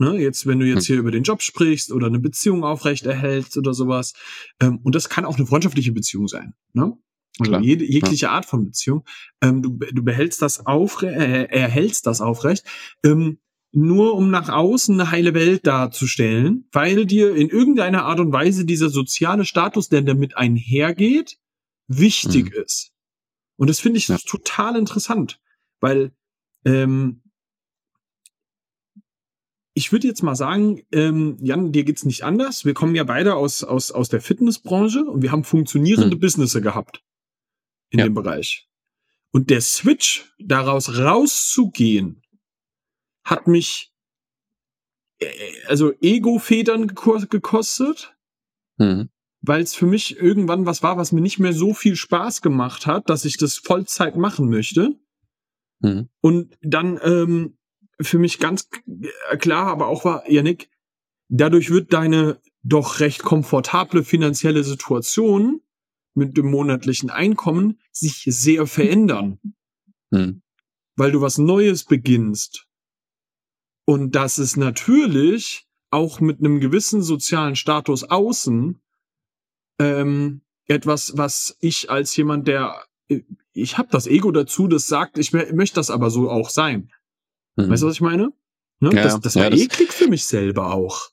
Ne, 0.00 0.14
jetzt, 0.14 0.46
wenn 0.46 0.58
du 0.58 0.64
jetzt 0.64 0.88
hm. 0.88 0.94
hier 0.94 0.98
über 0.98 1.10
den 1.10 1.24
Job 1.24 1.42
sprichst 1.42 1.92
oder 1.92 2.06
eine 2.06 2.18
Beziehung 2.18 2.64
aufrechterhältst 2.64 3.58
oder 3.58 3.74
sowas. 3.74 4.14
Ähm, 4.58 4.80
und 4.82 4.94
das 4.94 5.10
kann 5.10 5.26
auch 5.26 5.36
eine 5.36 5.46
freundschaftliche 5.46 5.92
Beziehung 5.92 6.26
sein. 6.26 6.54
Ne? 6.72 6.96
Also 7.38 7.58
jede, 7.58 7.84
jegliche 7.84 8.26
ja. 8.26 8.32
Art 8.32 8.44
von 8.44 8.66
Beziehung. 8.66 9.04
Ähm, 9.42 9.62
du, 9.62 9.70
du 9.70 10.02
behältst 10.02 10.42
das 10.42 10.66
aufrecht, 10.66 11.16
äh, 11.16 11.44
erhältst 11.44 12.06
das 12.06 12.20
aufrecht, 12.20 12.64
ähm, 13.04 13.38
nur 13.72 14.14
um 14.14 14.30
nach 14.30 14.48
außen 14.48 15.00
eine 15.00 15.10
heile 15.10 15.32
Welt 15.32 15.66
darzustellen, 15.66 16.68
weil 16.72 17.06
dir 17.06 17.34
in 17.34 17.48
irgendeiner 17.48 18.04
Art 18.04 18.20
und 18.20 18.32
Weise 18.32 18.64
dieser 18.64 18.90
soziale 18.90 19.44
Status, 19.44 19.88
der 19.88 20.02
damit 20.02 20.36
einhergeht, 20.36 21.38
wichtig 21.86 22.52
mhm. 22.52 22.62
ist. 22.62 22.92
Und 23.56 23.70
das 23.70 23.78
finde 23.78 23.98
ich 23.98 24.08
ja. 24.08 24.18
total 24.26 24.76
interessant, 24.76 25.40
weil 25.80 26.12
ähm, 26.64 27.22
ich 29.72 29.92
würde 29.92 30.08
jetzt 30.08 30.22
mal 30.22 30.34
sagen, 30.34 30.82
ähm, 30.90 31.36
Jan, 31.40 31.70
dir 31.70 31.84
geht's 31.84 32.04
nicht 32.04 32.24
anders. 32.24 32.64
Wir 32.64 32.74
kommen 32.74 32.96
ja 32.96 33.04
beide 33.04 33.36
aus, 33.36 33.62
aus, 33.62 33.92
aus 33.92 34.08
der 34.08 34.20
Fitnessbranche 34.20 35.04
und 35.04 35.22
wir 35.22 35.30
haben 35.30 35.44
funktionierende 35.44 36.16
mhm. 36.16 36.20
Businesse 36.20 36.60
gehabt 36.60 37.04
in 37.90 37.98
ja. 37.98 38.06
dem 38.06 38.14
Bereich. 38.14 38.68
Und 39.32 39.50
der 39.50 39.60
Switch, 39.60 40.32
daraus 40.38 40.98
rauszugehen, 40.98 42.22
hat 43.24 43.46
mich 43.46 43.92
äh, 45.18 45.26
also 45.66 45.92
Ego-Federn 46.00 46.88
gekostet, 46.88 48.16
mhm. 48.78 49.08
weil 49.40 49.62
es 49.62 49.74
für 49.74 49.86
mich 49.86 50.16
irgendwann 50.16 50.66
was 50.66 50.82
war, 50.82 50.96
was 50.96 51.12
mir 51.12 51.20
nicht 51.20 51.38
mehr 51.38 51.52
so 51.52 51.74
viel 51.74 51.96
Spaß 51.96 52.42
gemacht 52.42 52.86
hat, 52.86 53.08
dass 53.08 53.24
ich 53.24 53.36
das 53.36 53.56
Vollzeit 53.56 54.16
machen 54.16 54.48
möchte. 54.48 54.98
Mhm. 55.80 56.08
Und 56.20 56.58
dann 56.62 56.98
ähm, 57.02 57.58
für 58.00 58.18
mich 58.18 58.38
ganz 58.38 58.68
klar, 59.38 59.66
aber 59.66 59.86
auch 59.86 60.04
war, 60.04 60.28
Janik, 60.28 60.70
dadurch 61.28 61.70
wird 61.70 61.92
deine 61.92 62.40
doch 62.62 63.00
recht 63.00 63.22
komfortable 63.22 64.04
finanzielle 64.04 64.64
Situation 64.64 65.62
mit 66.14 66.36
dem 66.36 66.50
monatlichen 66.50 67.10
Einkommen 67.10 67.78
sich 67.92 68.24
sehr 68.26 68.66
verändern. 68.66 69.38
Hm. 70.12 70.42
Weil 70.96 71.12
du 71.12 71.20
was 71.20 71.38
Neues 71.38 71.84
beginnst. 71.84 72.66
Und 73.84 74.14
das 74.14 74.38
ist 74.38 74.56
natürlich 74.56 75.66
auch 75.90 76.20
mit 76.20 76.38
einem 76.38 76.60
gewissen 76.60 77.02
sozialen 77.02 77.56
Status 77.56 78.04
außen 78.04 78.80
ähm, 79.80 80.42
etwas, 80.66 81.16
was 81.16 81.56
ich 81.60 81.90
als 81.90 82.14
jemand, 82.16 82.46
der 82.46 82.84
ich 83.52 83.78
habe 83.78 83.88
das 83.90 84.06
Ego 84.06 84.30
dazu, 84.30 84.68
das 84.68 84.86
sagt, 84.86 85.18
ich 85.18 85.32
möchte 85.32 85.74
das 85.74 85.90
aber 85.90 86.10
so 86.10 86.30
auch 86.30 86.48
sein. 86.48 86.92
Mhm. 87.56 87.70
Weißt 87.70 87.82
du, 87.82 87.86
was 87.88 87.94
ich 87.94 88.00
meine? 88.00 88.32
Ne? 88.78 88.90
Ja, 88.94 89.02
das 89.02 89.20
das 89.20 89.36
war 89.36 89.52
ja, 89.52 89.56
eklig 89.56 89.92
für 89.92 90.08
mich 90.08 90.24
selber 90.24 90.72
auch. 90.72 91.10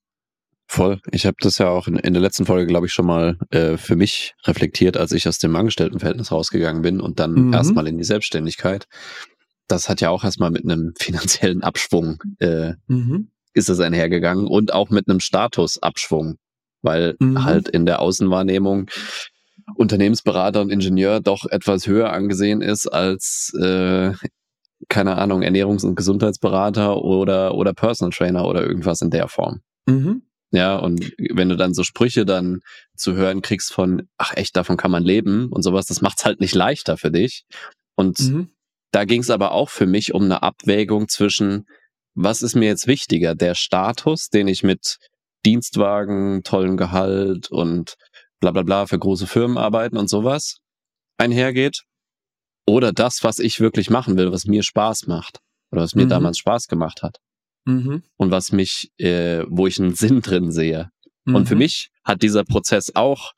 Voll. 0.69 0.99
Ich 1.11 1.25
habe 1.25 1.37
das 1.39 1.57
ja 1.59 1.69
auch 1.69 1.87
in, 1.87 1.95
in 1.95 2.13
der 2.13 2.21
letzten 2.21 2.45
Folge, 2.45 2.67
glaube 2.67 2.87
ich, 2.87 2.93
schon 2.93 3.05
mal 3.05 3.37
äh, 3.51 3.77
für 3.77 3.95
mich 3.95 4.35
reflektiert, 4.45 4.97
als 4.97 5.13
ich 5.13 5.27
aus 5.27 5.37
dem 5.37 5.55
Angestelltenverhältnis 5.55 6.31
rausgegangen 6.31 6.81
bin 6.81 6.99
und 6.99 7.19
dann 7.19 7.47
mhm. 7.47 7.53
erstmal 7.53 7.87
in 7.87 7.97
die 7.97 8.03
Selbstständigkeit. 8.03 8.85
Das 9.67 9.87
hat 9.87 10.01
ja 10.01 10.09
auch 10.09 10.25
erstmal 10.25 10.51
mit 10.51 10.65
einem 10.65 10.93
finanziellen 10.99 11.63
Abschwung 11.63 12.21
äh, 12.39 12.73
mhm. 12.87 13.31
ist 13.53 13.69
es 13.69 13.79
einhergegangen 13.79 14.45
und 14.45 14.73
auch 14.73 14.89
mit 14.89 15.09
einem 15.09 15.21
Statusabschwung, 15.21 16.35
weil 16.81 17.15
mhm. 17.19 17.45
halt 17.45 17.69
in 17.69 17.85
der 17.85 18.01
Außenwahrnehmung 18.01 18.89
Unternehmensberater 19.75 20.61
und 20.61 20.69
Ingenieur 20.69 21.21
doch 21.21 21.45
etwas 21.45 21.87
höher 21.87 22.11
angesehen 22.11 22.61
ist 22.61 22.87
als 22.87 23.53
äh, 23.59 24.11
keine 24.89 25.17
Ahnung 25.17 25.41
Ernährungs- 25.43 25.85
und 25.85 25.95
Gesundheitsberater 25.95 26.97
oder 26.97 27.55
oder 27.55 27.73
Personal 27.73 28.11
Trainer 28.11 28.45
oder 28.45 28.63
irgendwas 28.63 29.01
in 29.01 29.09
der 29.09 29.27
Form. 29.27 29.61
Mhm. 29.85 30.23
Ja, 30.51 30.77
und 30.77 31.13
wenn 31.17 31.49
du 31.49 31.57
dann 31.57 31.73
so 31.73 31.83
Sprüche 31.83 32.25
dann 32.25 32.61
zu 32.95 33.15
hören 33.15 33.41
kriegst 33.41 33.73
von, 33.73 34.07
ach 34.17 34.33
echt, 34.35 34.55
davon 34.55 34.77
kann 34.77 34.91
man 34.91 35.03
leben 35.03 35.49
und 35.51 35.61
sowas, 35.61 35.87
das 35.87 36.01
macht's 36.01 36.23
halt 36.23 36.39
nicht 36.39 36.55
leichter 36.55 36.97
für 36.97 37.11
dich. 37.11 37.43
Und 37.95 38.19
mhm. 38.19 38.49
da 38.91 39.03
ging's 39.03 39.29
aber 39.29 39.51
auch 39.51 39.69
für 39.69 39.85
mich 39.85 40.13
um 40.13 40.23
eine 40.23 40.43
Abwägung 40.43 41.09
zwischen, 41.09 41.65
was 42.15 42.41
ist 42.41 42.55
mir 42.55 42.67
jetzt 42.67 42.87
wichtiger, 42.87 43.35
der 43.35 43.55
Status, 43.55 44.29
den 44.29 44.47
ich 44.47 44.63
mit 44.63 44.97
Dienstwagen, 45.45 46.43
tollem 46.43 46.77
Gehalt 46.77 47.51
und 47.51 47.95
bla 48.39 48.51
bla 48.51 48.63
bla 48.63 48.85
für 48.85 48.99
große 48.99 49.27
Firmen 49.27 49.57
arbeiten 49.57 49.97
und 49.97 50.09
sowas 50.09 50.57
einhergeht. 51.17 51.83
Oder 52.65 52.91
das, 52.91 53.23
was 53.23 53.39
ich 53.39 53.59
wirklich 53.59 53.89
machen 53.89 54.17
will, 54.17 54.31
was 54.31 54.45
mir 54.45 54.63
Spaß 54.63 55.07
macht. 55.07 55.39
Oder 55.71 55.81
was 55.81 55.95
mir 55.95 56.05
mhm. 56.05 56.09
damals 56.09 56.37
Spaß 56.37 56.67
gemacht 56.67 57.01
hat. 57.01 57.17
Mhm. 57.67 58.01
Und 58.15 58.31
was 58.31 58.51
mich, 58.51 58.91
äh, 58.97 59.43
wo 59.49 59.67
ich 59.67 59.79
einen 59.79 59.93
Sinn 59.93 60.21
drin 60.21 60.51
sehe. 60.51 60.89
Mhm. 61.25 61.35
Und 61.35 61.47
für 61.47 61.55
mhm. 61.55 61.59
mich 61.59 61.89
hat 62.03 62.23
dieser 62.23 62.43
Prozess 62.43 62.95
auch 62.95 63.33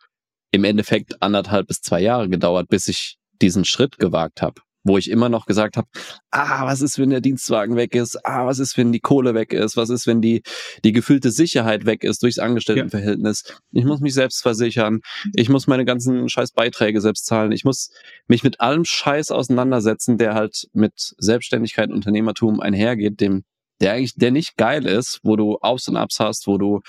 im 0.51 0.63
Endeffekt 0.63 1.21
anderthalb 1.21 1.67
bis 1.67 1.81
zwei 1.81 2.01
Jahre 2.01 2.29
gedauert, 2.29 2.69
bis 2.69 2.87
ich 2.87 3.17
diesen 3.41 3.65
Schritt 3.65 3.97
gewagt 3.97 4.41
habe 4.41 4.61
wo 4.83 4.97
ich 4.97 5.09
immer 5.09 5.29
noch 5.29 5.45
gesagt 5.45 5.77
habe, 5.77 5.87
ah, 6.31 6.65
was 6.65 6.81
ist, 6.81 6.97
wenn 6.99 7.09
der 7.09 7.21
Dienstwagen 7.21 7.75
weg 7.75 7.95
ist? 7.95 8.25
Ah, 8.25 8.45
was 8.45 8.59
ist, 8.59 8.77
wenn 8.77 8.91
die 8.91 8.99
Kohle 8.99 9.33
weg 9.33 9.53
ist? 9.53 9.75
Was 9.77 9.89
ist, 9.89 10.07
wenn 10.07 10.21
die, 10.21 10.41
die 10.83 10.91
gefühlte 10.91 11.31
Sicherheit 11.31 11.85
weg 11.85 12.03
ist 12.03 12.23
durchs 12.23 12.39
Angestelltenverhältnis? 12.39 13.43
Ja. 13.47 13.55
Ich 13.71 13.85
muss 13.85 13.99
mich 13.99 14.13
selbst 14.13 14.41
versichern. 14.41 15.01
Ich 15.35 15.49
muss 15.49 15.67
meine 15.67 15.85
ganzen 15.85 16.29
scheiß 16.29 16.51
Beiträge 16.51 17.01
selbst 17.01 17.25
zahlen. 17.25 17.51
Ich 17.51 17.63
muss 17.63 17.91
mich 18.27 18.43
mit 18.43 18.61
allem 18.61 18.85
Scheiß 18.85 19.31
auseinandersetzen, 19.31 20.17
der 20.17 20.33
halt 20.33 20.67
mit 20.73 21.13
Selbstständigkeit, 21.17 21.91
Unternehmertum 21.91 22.59
einhergeht, 22.59 23.19
dem, 23.19 23.43
der 23.81 23.93
eigentlich, 23.93 24.15
der 24.15 24.31
nicht 24.31 24.57
geil 24.57 24.85
ist, 24.85 25.19
wo 25.23 25.35
du 25.35 25.57
Aufs 25.61 25.87
und 25.87 25.97
Abs 25.97 26.19
hast, 26.19 26.47
wo 26.47 26.57
du 26.57 26.81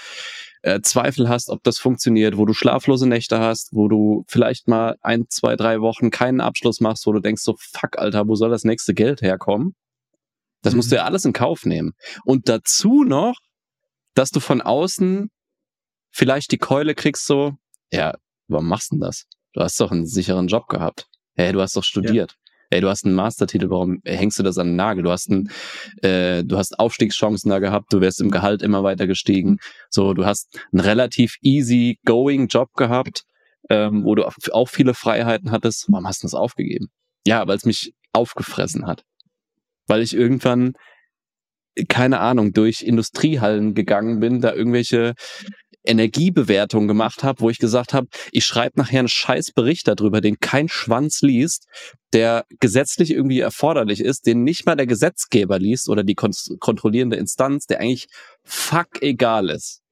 äh, 0.63 0.81
Zweifel 0.81 1.29
hast, 1.29 1.49
ob 1.49 1.63
das 1.63 1.79
funktioniert, 1.79 2.37
wo 2.37 2.45
du 2.45 2.53
schlaflose 2.53 3.09
Nächte 3.09 3.39
hast, 3.39 3.71
wo 3.73 3.89
du 3.89 4.25
vielleicht 4.29 4.69
mal 4.69 4.97
ein, 5.01 5.27
zwei, 5.29 5.57
drei 5.57 5.81
Wochen 5.81 6.11
keinen 6.11 6.41
Abschluss 6.41 6.81
machst, 6.81 7.07
wo 7.07 7.13
du 7.13 7.21
denkst 7.21 7.43
so, 7.43 7.57
fuck, 7.59 7.99
Alter, 7.99 8.27
wo 8.29 8.35
soll 8.35 8.51
das 8.51 8.65
nächste 8.65 8.95
Geld 8.95 9.23
herkommen? 9.23 9.75
Das 10.63 10.73
mhm. 10.73 10.79
musst 10.79 10.93
du 10.93 10.97
ja 10.97 11.05
alles 11.05 11.25
in 11.25 11.33
Kauf 11.33 11.65
nehmen. 11.65 11.93
Und 12.25 12.49
dazu 12.49 13.05
noch, 13.05 13.39
dass 14.15 14.31
du 14.31 14.41
von 14.41 14.61
außen 14.61 15.31
vielleicht 16.11 16.51
die 16.53 16.59
Keule 16.59 16.95
kriegst 16.95 17.27
so, 17.27 17.55
ja, 17.93 18.15
warum 18.49 18.69
machst 18.69 18.91
du 18.91 18.97
denn 18.97 19.01
das? 19.01 19.27
Du 19.53 19.61
hast 19.61 19.81
doch 19.81 19.91
einen 19.91 20.07
sicheren 20.07 20.49
Job 20.49 20.69
gehabt. 20.69 21.09
Hey, 21.35 21.53
du 21.53 21.61
hast 21.61 21.77
doch 21.77 21.85
studiert 21.85 22.37
ey, 22.71 22.81
du 22.81 22.89
hast 22.89 23.05
einen 23.05 23.15
Mastertitel, 23.15 23.69
warum 23.71 24.01
hängst 24.05 24.39
du 24.39 24.43
das 24.43 24.59
an 24.59 24.69
den 24.69 24.77
Nagel? 24.77 25.03
Du 25.03 25.11
hast 25.11 25.31
einen, 25.31 25.51
äh, 26.03 26.45
du 26.45 26.57
hast 26.57 26.79
Aufstiegschancen 26.79 27.51
da 27.51 27.59
gehabt, 27.59 27.93
du 27.93 28.01
wärst 28.01 28.21
im 28.21 28.31
Gehalt 28.31 28.63
immer 28.63 28.83
weiter 28.83 29.07
gestiegen. 29.07 29.59
So, 29.89 30.15
du 30.15 30.25
hast 30.25 30.59
einen 30.73 30.81
relativ 30.81 31.37
easy 31.43 31.99
going 32.05 32.47
Job 32.49 32.73
gehabt, 32.75 33.25
ähm, 33.69 34.05
wo 34.05 34.15
du 34.15 34.25
auch 34.25 34.69
viele 34.69 34.95
Freiheiten 34.95 35.51
hattest. 35.51 35.87
Warum 35.89 36.07
hast 36.07 36.23
du 36.23 36.27
das 36.27 36.35
aufgegeben? 36.35 36.89
Ja, 37.27 37.47
weil 37.47 37.57
es 37.57 37.65
mich 37.65 37.93
aufgefressen 38.13 38.87
hat. 38.87 39.05
Weil 39.87 40.03
ich 40.03 40.15
irgendwann 40.15 40.75
keine 41.89 42.21
Ahnung, 42.21 42.53
durch 42.53 42.83
Industriehallen 42.83 43.75
gegangen 43.75 44.21
bin, 44.21 44.41
da 44.41 44.53
irgendwelche 44.53 45.15
Energiebewertung 45.91 46.89
gemacht 46.89 47.23
habe, 47.23 47.41
wo 47.41 47.51
ich 47.51 47.59
gesagt 47.59 47.93
habe, 47.93 48.09
ich 48.33 48.45
schreibe 48.45 48.79
nachher 48.79 49.01
einen 49.01 49.09
scheiß 49.09 49.53
Bericht 49.53 49.89
darüber, 49.89 50.21
den 50.21 50.39
kein 50.39 50.69
Schwanz 50.69 51.21
liest, 51.21 51.67
der 52.13 52.47
gesetzlich 52.61 53.11
irgendwie 53.11 53.41
erforderlich 53.41 54.01
ist, 54.01 54.27
den 54.27 54.45
nicht 54.45 54.67
mal 54.67 54.77
der 54.77 54.87
Gesetzgeber 54.87 55.59
liest 55.59 55.89
oder 55.89 56.05
die 56.05 56.15
kon 56.15 56.33
kontrollierende 56.59 57.17
Instanz, 57.17 57.67
der 57.67 57.81
eigentlich 57.81 58.07
fuck 58.45 59.03
egal 59.03 59.51
ist. 59.51 59.83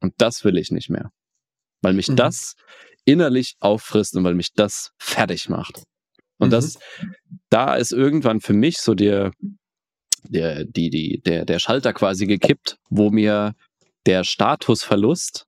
Und 0.00 0.14
das 0.18 0.44
will 0.44 0.58
ich 0.58 0.70
nicht 0.70 0.90
mehr. 0.90 1.10
Weil 1.82 1.94
mich 1.94 2.08
mhm. 2.08 2.16
das 2.16 2.54
innerlich 3.04 3.54
auffrisst 3.60 4.16
und 4.16 4.24
weil 4.24 4.34
mich 4.34 4.52
das 4.54 4.90
fertig 4.98 5.48
macht. 5.48 5.82
Und 6.38 6.48
mhm. 6.48 6.52
das, 6.52 6.78
da 7.50 7.76
ist 7.76 7.92
irgendwann 7.92 8.40
für 8.40 8.52
mich 8.52 8.78
so 8.78 8.94
der, 8.94 9.32
der, 10.24 10.64
die, 10.64 10.90
die, 10.90 11.20
der, 11.24 11.44
der 11.44 11.58
Schalter 11.58 11.92
quasi 11.92 12.26
gekippt, 12.26 12.78
wo 12.88 13.10
mir 13.10 13.54
der 14.10 14.24
Statusverlust 14.24 15.46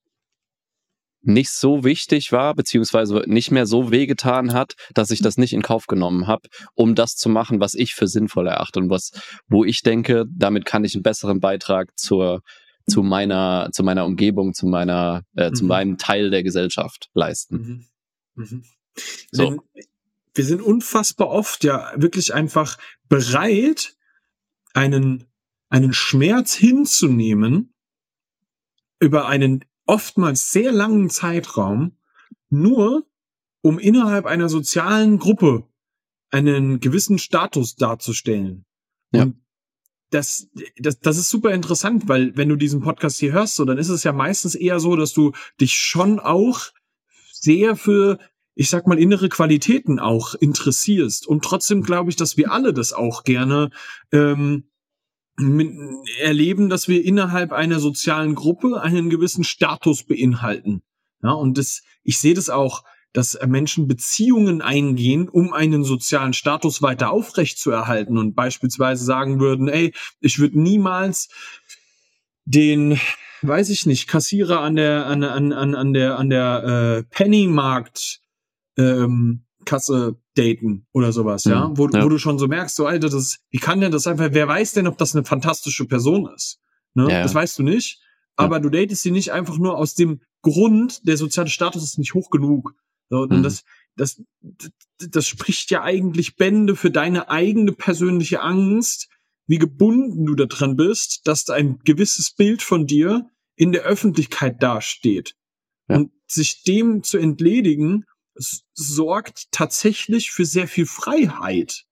nicht 1.21 1.50
so 1.50 1.83
wichtig 1.83 2.31
war, 2.31 2.54
beziehungsweise 2.54 3.25
nicht 3.26 3.50
mehr 3.50 3.66
so 3.66 3.90
wehgetan 3.90 4.52
hat, 4.52 4.75
dass 4.95 5.11
ich 5.11 5.21
das 5.21 5.37
nicht 5.37 5.52
in 5.52 5.62
Kauf 5.62 5.88
genommen 5.88 6.28
habe, 6.28 6.49
um 6.75 6.95
das 6.95 7.16
zu 7.16 7.28
machen, 7.28 7.59
was 7.59 7.75
ich 7.75 7.95
für 7.95 8.07
sinnvoll 8.07 8.47
erachte 8.47 8.78
und 8.78 8.88
was, 8.88 9.11
wo 9.49 9.64
ich 9.64 9.83
denke, 9.83 10.26
damit 10.33 10.64
kann 10.64 10.85
ich 10.85 10.95
einen 10.95 11.02
besseren 11.02 11.40
Beitrag 11.40 11.90
zur, 11.99 12.42
zu 12.88 13.02
meiner, 13.02 13.69
zu 13.73 13.83
meiner 13.83 14.04
Umgebung, 14.04 14.54
zu 14.54 14.66
meiner, 14.66 15.23
äh, 15.35 15.50
mhm. 15.50 15.54
zu 15.57 15.64
meinem 15.64 15.99
Teil 15.99 16.31
der 16.31 16.45
Gesellschaft 16.45 17.09
leisten. 17.14 17.88
Mhm. 18.37 18.45
Mhm. 18.45 18.64
So. 19.33 19.45
Denn 19.45 19.61
wir 20.35 20.45
sind 20.45 20.62
unfassbar 20.62 21.31
oft 21.31 21.64
ja 21.64 21.92
wirklich 21.97 22.33
einfach 22.33 22.78
bereit, 23.09 23.97
einen, 24.73 25.25
einen 25.69 25.92
Schmerz 25.92 26.54
hinzunehmen, 26.54 27.71
über 29.02 29.26
einen 29.26 29.64
oftmals 29.87 30.52
sehr 30.52 30.73
langen 30.73 31.11
Zeitraum, 31.11 31.99
nur 32.49 33.06
um 33.61 33.78
innerhalb 33.78 34.26
einer 34.26 34.49
sozialen 34.49 35.18
Gruppe 35.18 35.64
einen 36.30 36.80
gewissen 36.80 37.18
Status 37.18 37.76
darzustellen. 37.76 38.64
Ja. 39.12 39.25
Und 39.25 39.42
das, 40.11 40.49
das, 40.76 41.00
das 41.00 41.18
ist 41.18 41.30
super 41.30 41.52
interessant, 41.52 42.09
weil 42.09 42.37
wenn 42.37 42.49
du 42.49 42.56
diesen 42.56 42.80
Podcast 42.80 43.18
hier 43.18 43.32
hörst, 43.32 43.56
so, 43.56 43.64
dann 43.64 43.78
ist 43.78 43.88
es 43.88 44.04
ja 44.04 44.12
meistens 44.12 44.54
eher 44.54 44.78
so, 44.78 44.97
dass 44.97 45.12
du 45.12 45.32
dich 45.61 45.75
schon 45.75 46.21
auch 46.21 46.71
sehr 47.32 47.76
für, 47.76 48.18
ich 48.54 48.68
sag 48.68 48.87
mal, 48.87 48.99
innere 48.99 49.28
Qualitäten 49.28 49.99
auch 49.99 50.35
interessierst. 50.35 51.26
Und 51.26 51.44
trotzdem 51.44 51.82
glaube 51.82 52.11
ich, 52.11 52.16
dass 52.16 52.37
wir 52.37 52.52
alle 52.52 52.73
das 52.73 52.92
auch 52.92 53.25
gerne 53.25 53.71
ähm, 54.12 54.64
erleben, 56.20 56.68
dass 56.68 56.88
wir 56.88 57.04
innerhalb 57.04 57.52
einer 57.52 57.80
sozialen 57.80 58.34
Gruppe 58.34 58.80
einen 58.80 59.11
gewissen 59.11 59.44
Status 59.44 60.04
beinhalten. 60.04 60.82
Ja, 61.22 61.32
und 61.32 61.58
das, 61.58 61.82
ich 62.02 62.18
sehe 62.18 62.34
das 62.34 62.50
auch, 62.50 62.84
dass 63.12 63.38
Menschen 63.46 63.88
Beziehungen 63.88 64.62
eingehen, 64.62 65.28
um 65.28 65.52
einen 65.52 65.84
sozialen 65.84 66.32
Status 66.32 66.82
weiter 66.82 67.11
aufrecht 67.11 67.58
zu 67.58 67.70
erhalten 67.70 68.16
und 68.16 68.34
beispielsweise 68.34 69.04
sagen 69.04 69.38
würden, 69.38 69.68
ey, 69.68 69.92
ich 70.20 70.38
würde 70.38 70.58
niemals 70.58 71.28
den, 72.44 72.99
weiß 73.42 73.68
ich 73.70 73.87
nicht, 73.87 74.08
Kassierer 74.08 74.61
an 74.61 74.76
der, 74.76 75.06
an, 75.06 75.22
an, 75.25 75.52
an, 75.52 75.75
an 75.75 75.92
der, 75.92 76.18
an 76.18 76.30
der 76.30 76.64
äh, 76.64 77.14
Pennymarkt 77.14 78.20
ähm, 78.78 79.44
Kasse 79.64 80.16
daten 80.35 80.87
oder 80.92 81.12
sowas, 81.12 81.45
ja, 81.45 81.69
mhm, 81.69 81.78
wo, 81.78 81.88
ja. 81.88 82.04
wo 82.04 82.09
du 82.09 82.19
schon 82.19 82.38
so 82.38 82.49
merkst, 82.49 82.76
so 82.76 82.87
Alter, 82.87 83.09
das, 83.09 83.38
wie 83.50 83.59
kann 83.59 83.81
denn 83.81 83.92
das 83.92 84.07
einfach, 84.07 84.28
wer 84.33 84.49
weiß 84.49 84.73
denn, 84.73 84.87
ob 84.87 84.99
das 84.99 85.14
eine 85.14 85.25
fantastische 85.25 85.87
Person 85.87 86.28
ist? 86.35 86.61
Ne? 86.95 87.11
Ja. 87.11 87.23
Das 87.23 87.35
weißt 87.35 87.59
du 87.59 87.62
nicht, 87.62 88.00
aber 88.37 88.57
ja. 88.57 88.61
du 88.61 88.71
datest 88.71 89.02
sie 89.02 89.11
nicht 89.11 89.33
einfach 89.33 89.59
nur 89.59 89.76
aus 89.76 89.95
dem 89.95 90.21
Grund, 90.42 91.07
der 91.07 91.16
soziale 91.16 91.50
Status 91.50 91.83
ist 91.83 91.99
nicht 91.99 92.14
hoch 92.14 92.31
genug. 92.31 92.75
So, 93.09 93.23
und 93.23 93.31
mhm. 93.31 93.42
das, 93.42 93.64
das, 93.97 94.23
das 94.99 95.26
spricht 95.26 95.71
ja 95.71 95.83
eigentlich 95.83 96.37
Bände 96.37 96.76
für 96.76 96.90
deine 96.90 97.28
eigene 97.28 97.73
persönliche 97.73 98.40
Angst, 98.40 99.09
wie 99.47 99.59
gebunden 99.59 100.25
du 100.25 100.35
daran 100.35 100.76
bist, 100.76 101.26
dass 101.26 101.49
ein 101.50 101.78
gewisses 101.85 102.31
Bild 102.31 102.62
von 102.62 102.87
dir 102.87 103.28
in 103.54 103.73
der 103.73 103.83
Öffentlichkeit 103.83 104.62
dasteht. 104.62 105.35
Und 105.88 106.11
sich 106.26 106.62
dem 106.62 107.02
zu 107.02 107.19
entledigen 107.19 108.07
sorgt 108.74 109.50
tatsächlich 109.52 110.30
für 110.30 110.44
sehr 110.44 110.68
viel 110.68 110.86
Freiheit. 110.86 111.84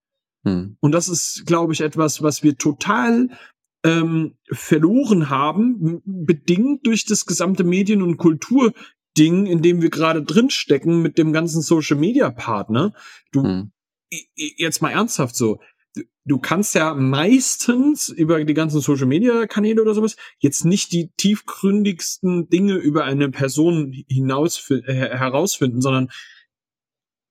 Hm. 0.45 0.77
Und 0.81 0.93
das 0.93 1.09
ist, 1.09 1.45
glaube 1.47 1.73
ich, 1.73 1.81
etwas, 1.81 2.23
was 2.23 2.43
wir 2.43 2.57
total 2.57 3.29
ähm, 3.85 4.37
verloren 4.51 5.31
haben, 5.31 6.03
bedingt 6.05 6.87
durch 6.87 7.05
das 7.05 7.27
gesamte 7.27 7.65
Medien- 7.65 8.03
und 8.03 8.17
Kulturding, 8.17 9.47
in 9.47 9.63
dem 9.63 9.83
wir 9.83 9.91
gerade 9.91 10.23
drinstecken 10.23 11.03
mit 11.03 11.19
dem 11.19 11.33
ganzen 11.33 11.63
Social-Media-Partner. 11.63 12.95
Du, 13.33 13.43
hm. 13.43 13.73
jetzt 14.35 14.83
mal 14.83 14.91
ernsthaft 14.91 15.37
so, 15.37 15.61
du 16.25 16.39
kannst 16.39 16.75
ja 16.75 16.95
meistens 16.95 18.09
über 18.09 18.43
die 18.45 18.55
ganzen 18.55 18.81
Social 18.81 19.07
Media 19.07 19.47
Kanäle 19.47 19.83
oder 19.83 19.95
sowas 19.95 20.17
jetzt 20.39 20.65
nicht 20.65 20.93
die 20.93 21.11
tiefgründigsten 21.17 22.49
Dinge 22.49 22.75
über 22.75 23.05
eine 23.05 23.31
Person 23.31 23.93
hinaus 24.09 24.71
äh, 24.71 24.83
herausfinden, 24.93 25.81
sondern 25.81 26.11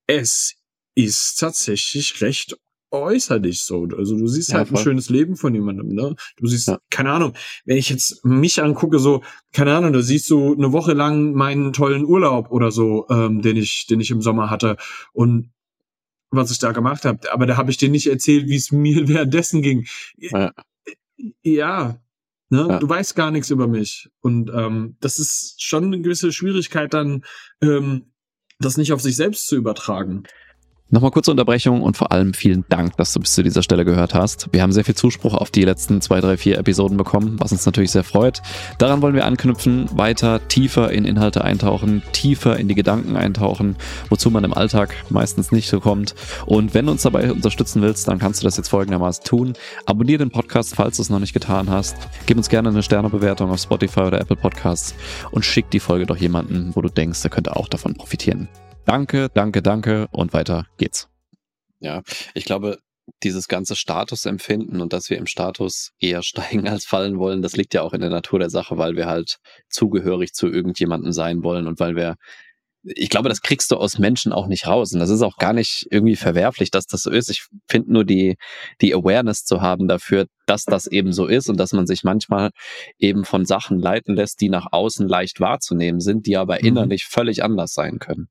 es 0.07 0.55
ist 0.95 1.39
tatsächlich 1.39 2.21
recht 2.21 2.57
äußerlich 2.91 3.63
so. 3.63 3.87
Also 3.95 4.17
du 4.17 4.27
siehst 4.27 4.49
ja, 4.49 4.57
halt 4.57 4.69
voll. 4.69 4.79
ein 4.79 4.83
schönes 4.83 5.09
Leben 5.09 5.35
von 5.35 5.53
jemandem, 5.53 5.89
ne? 5.89 6.15
Du 6.37 6.47
siehst, 6.47 6.67
ja. 6.67 6.79
keine 6.89 7.11
Ahnung, 7.11 7.33
wenn 7.65 7.77
ich 7.77 7.89
jetzt 7.89 8.25
mich 8.25 8.61
angucke, 8.61 8.99
so, 8.99 9.23
keine 9.53 9.75
Ahnung, 9.75 9.93
da 9.93 10.01
siehst 10.01 10.29
du 10.29 10.55
eine 10.55 10.71
Woche 10.71 10.93
lang 10.93 11.33
meinen 11.33 11.71
tollen 11.71 12.03
Urlaub 12.03 12.51
oder 12.51 12.71
so, 12.71 13.05
ähm, 13.09 13.41
den 13.41 13.57
ich, 13.57 13.85
den 13.87 13.99
ich 13.99 14.11
im 14.11 14.21
Sommer 14.21 14.49
hatte. 14.49 14.77
Und 15.13 15.51
was 16.31 16.51
ich 16.51 16.59
da 16.59 16.71
gemacht 16.71 17.05
habe. 17.05 17.31
Aber 17.31 17.45
da 17.45 17.57
habe 17.57 17.71
ich 17.71 17.77
dir 17.77 17.89
nicht 17.89 18.07
erzählt, 18.07 18.47
wie 18.47 18.55
es 18.55 18.71
mir 18.71 19.07
währenddessen 19.07 19.61
ging. 19.61 19.87
Ja. 20.17 20.53
ja 21.41 21.99
ne? 22.49 22.65
Ja. 22.69 22.79
Du 22.79 22.89
weißt 22.89 23.15
gar 23.15 23.31
nichts 23.31 23.49
über 23.49 23.67
mich. 23.67 24.09
Und 24.21 24.51
ähm, 24.53 24.97
das 24.99 25.19
ist 25.19 25.61
schon 25.61 25.85
eine 25.85 26.01
gewisse 26.01 26.31
Schwierigkeit, 26.31 26.93
dann 26.93 27.23
ähm, 27.61 28.11
das 28.59 28.77
nicht 28.77 28.91
auf 28.93 29.01
sich 29.01 29.15
selbst 29.15 29.47
zu 29.47 29.55
übertragen. 29.55 30.23
Nochmal 30.91 31.11
kurze 31.11 31.29
Unterbrechung 31.29 31.83
und 31.83 31.97
vor 31.97 32.11
allem 32.11 32.33
vielen 32.33 32.65
Dank, 32.67 32.97
dass 32.97 33.13
du 33.13 33.19
bis 33.19 33.33
zu 33.33 33.43
dieser 33.43 33.61
Stelle 33.61 33.85
gehört 33.85 34.15
hast. 34.15 34.49
Wir 34.51 34.63
haben 34.63 34.71
sehr 34.71 34.83
viel 34.83 34.95
Zuspruch 34.95 35.35
auf 35.35 35.51
die 35.51 35.61
letzten 35.61 36.01
zwei, 36.01 36.19
drei, 36.19 36.35
vier 36.35 36.57
Episoden 36.57 36.97
bekommen, 36.97 37.35
was 37.39 37.51
uns 37.51 37.63
natürlich 37.63 37.91
sehr 37.91 38.03
freut. 38.03 38.41
Daran 38.79 39.03
wollen 39.03 39.13
wir 39.13 39.25
anknüpfen, 39.25 39.87
weiter 39.93 40.47
tiefer 40.47 40.91
in 40.91 41.05
Inhalte 41.05 41.43
eintauchen, 41.43 42.01
tiefer 42.11 42.57
in 42.57 42.67
die 42.67 42.73
Gedanken 42.73 43.17
eintauchen, 43.17 43.75
wozu 44.09 44.31
man 44.31 44.43
im 44.43 44.51
Alltag 44.51 44.95
meistens 45.11 45.51
nicht 45.51 45.69
so 45.69 45.79
kommt. 45.79 46.15
Und 46.47 46.73
wenn 46.73 46.87
du 46.87 46.91
uns 46.91 47.03
dabei 47.03 47.31
unterstützen 47.31 47.83
willst, 47.83 48.07
dann 48.07 48.17
kannst 48.17 48.41
du 48.41 48.45
das 48.45 48.57
jetzt 48.57 48.69
folgendermaßen 48.69 49.23
tun. 49.23 49.53
Abonnier 49.85 50.17
den 50.17 50.31
Podcast, 50.31 50.73
falls 50.73 50.95
du 50.95 51.03
es 51.03 51.11
noch 51.11 51.19
nicht 51.19 51.33
getan 51.33 51.69
hast. 51.69 51.97
Gib 52.25 52.37
uns 52.37 52.49
gerne 52.49 52.69
eine 52.69 52.81
Sternebewertung 52.81 53.51
auf 53.51 53.59
Spotify 53.59 54.01
oder 54.01 54.21
Apple 54.21 54.37
Podcasts 54.37 54.95
und 55.29 55.45
schick 55.45 55.69
die 55.69 55.79
Folge 55.79 56.07
doch 56.07 56.17
jemanden, 56.17 56.71
wo 56.73 56.81
du 56.81 56.89
denkst, 56.89 57.21
der 57.21 57.29
könnte 57.29 57.55
auch 57.55 57.67
davon 57.67 57.93
profitieren. 57.93 58.49
Danke, 58.85 59.29
danke, 59.33 59.61
danke 59.61 60.07
und 60.11 60.33
weiter 60.33 60.67
geht's. 60.77 61.09
Ja, 61.79 62.01
ich 62.33 62.45
glaube, 62.45 62.79
dieses 63.23 63.47
ganze 63.47 63.75
Statusempfinden 63.75 64.81
und 64.81 64.93
dass 64.93 65.09
wir 65.09 65.17
im 65.17 65.27
Status 65.27 65.91
eher 65.99 66.23
steigen 66.23 66.67
als 66.67 66.85
fallen 66.85 67.19
wollen, 67.19 67.41
das 67.41 67.55
liegt 67.55 67.73
ja 67.73 67.81
auch 67.81 67.93
in 67.93 68.01
der 68.01 68.09
Natur 68.09 68.39
der 68.39 68.49
Sache, 68.49 68.77
weil 68.77 68.95
wir 68.95 69.07
halt 69.07 69.39
zugehörig 69.69 70.33
zu 70.33 70.47
irgendjemandem 70.47 71.11
sein 71.11 71.43
wollen 71.43 71.67
und 71.67 71.79
weil 71.79 71.95
wir 71.95 72.15
ich 72.83 73.09
glaube, 73.09 73.27
das 73.27 73.41
kriegst 73.41 73.71
du 73.71 73.75
aus 73.75 73.99
Menschen 73.99 74.31
auch 74.31 74.47
nicht 74.47 74.65
raus. 74.65 74.93
Und 74.93 74.99
das 74.99 75.09
ist 75.09 75.21
auch 75.21 75.37
gar 75.37 75.51
nicht 75.51 75.85
irgendwie 75.91 76.15
verwerflich, 76.15 76.71
dass 76.71 76.87
das 76.87 77.01
so 77.01 77.11
ist. 77.11 77.29
Ich 77.29 77.45
finde 77.67 77.91
nur 77.91 78.05
die, 78.05 78.37
die 78.79 78.93
Awareness 78.95 79.43
zu 79.43 79.61
haben 79.61 79.89
dafür, 79.89 80.27
dass 80.45 80.63
das 80.63 80.87
eben 80.87 81.11
so 81.11 81.27
ist 81.27 81.49
und 81.49 81.59
dass 81.59 81.73
man 81.73 81.87
sich 81.87 82.03
manchmal 82.03 82.51
eben 82.97 83.25
von 83.25 83.45
Sachen 83.45 83.79
leiten 83.79 84.15
lässt, 84.15 84.39
die 84.39 84.49
nach 84.49 84.67
außen 84.71 85.07
leicht 85.09 85.41
wahrzunehmen 85.41 85.99
sind, 85.99 86.25
die 86.25 86.37
aber 86.37 86.55
mhm. 86.61 86.67
innerlich 86.67 87.05
völlig 87.05 87.43
anders 87.43 87.73
sein 87.73 87.99
können. 87.99 88.29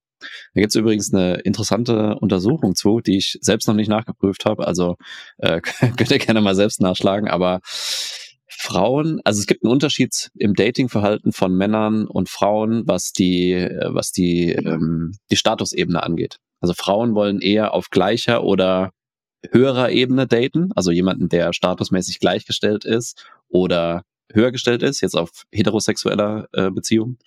Da 0.54 0.60
gibt 0.60 0.70
es 0.70 0.76
übrigens 0.76 1.12
eine 1.12 1.36
interessante 1.36 2.16
Untersuchung 2.16 2.74
zu, 2.74 3.00
die 3.00 3.18
ich 3.18 3.38
selbst 3.40 3.68
noch 3.68 3.74
nicht 3.74 3.88
nachgeprüft 3.88 4.44
habe. 4.44 4.66
Also 4.66 4.96
äh, 5.38 5.60
könnt 5.96 6.10
ihr 6.10 6.18
gerne 6.18 6.40
mal 6.40 6.54
selbst 6.54 6.80
nachschlagen, 6.80 7.28
aber 7.28 7.60
Frauen, 8.60 9.20
also 9.24 9.38
es 9.38 9.46
gibt 9.46 9.62
einen 9.62 9.72
Unterschied 9.72 10.30
im 10.34 10.54
Datingverhalten 10.54 11.32
von 11.32 11.54
Männern 11.54 12.06
und 12.06 12.28
Frauen, 12.28 12.82
was 12.86 13.12
die, 13.12 13.52
äh, 13.52 13.94
was 13.94 14.10
die, 14.10 14.50
ähm, 14.50 15.12
die 15.30 15.36
Statusebene 15.36 16.02
angeht. 16.02 16.38
Also 16.60 16.74
Frauen 16.74 17.14
wollen 17.14 17.40
eher 17.40 17.72
auf 17.72 17.90
gleicher 17.90 18.42
oder 18.42 18.90
höherer 19.52 19.90
Ebene 19.90 20.26
daten, 20.26 20.70
also 20.74 20.90
jemanden, 20.90 21.28
der 21.28 21.52
statusmäßig 21.52 22.18
gleichgestellt 22.18 22.84
ist 22.84 23.24
oder 23.48 24.02
höher 24.32 24.50
gestellt 24.50 24.82
ist, 24.82 25.00
jetzt 25.00 25.16
auf 25.16 25.44
heterosexueller 25.52 26.48
äh, 26.52 26.70
Beziehung. 26.70 27.18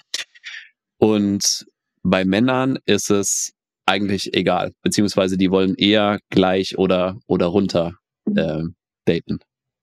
Und 0.98 1.66
bei 2.04 2.26
Männern 2.26 2.80
ist 2.86 3.12
es 3.12 3.54
eigentlich 3.86 4.34
egal, 4.34 4.74
beziehungsweise 4.84 5.38
die 5.38 5.52
wollen 5.52 5.76
eher 5.76 6.20
gleich 6.30 6.78
oder 6.78 7.20
oder 7.28 7.48
runter 7.48 7.96
äh, 8.36 8.64
daten. 9.06 9.40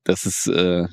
Das 0.09 0.25
ist 0.25 0.47
äh, 0.47 0.87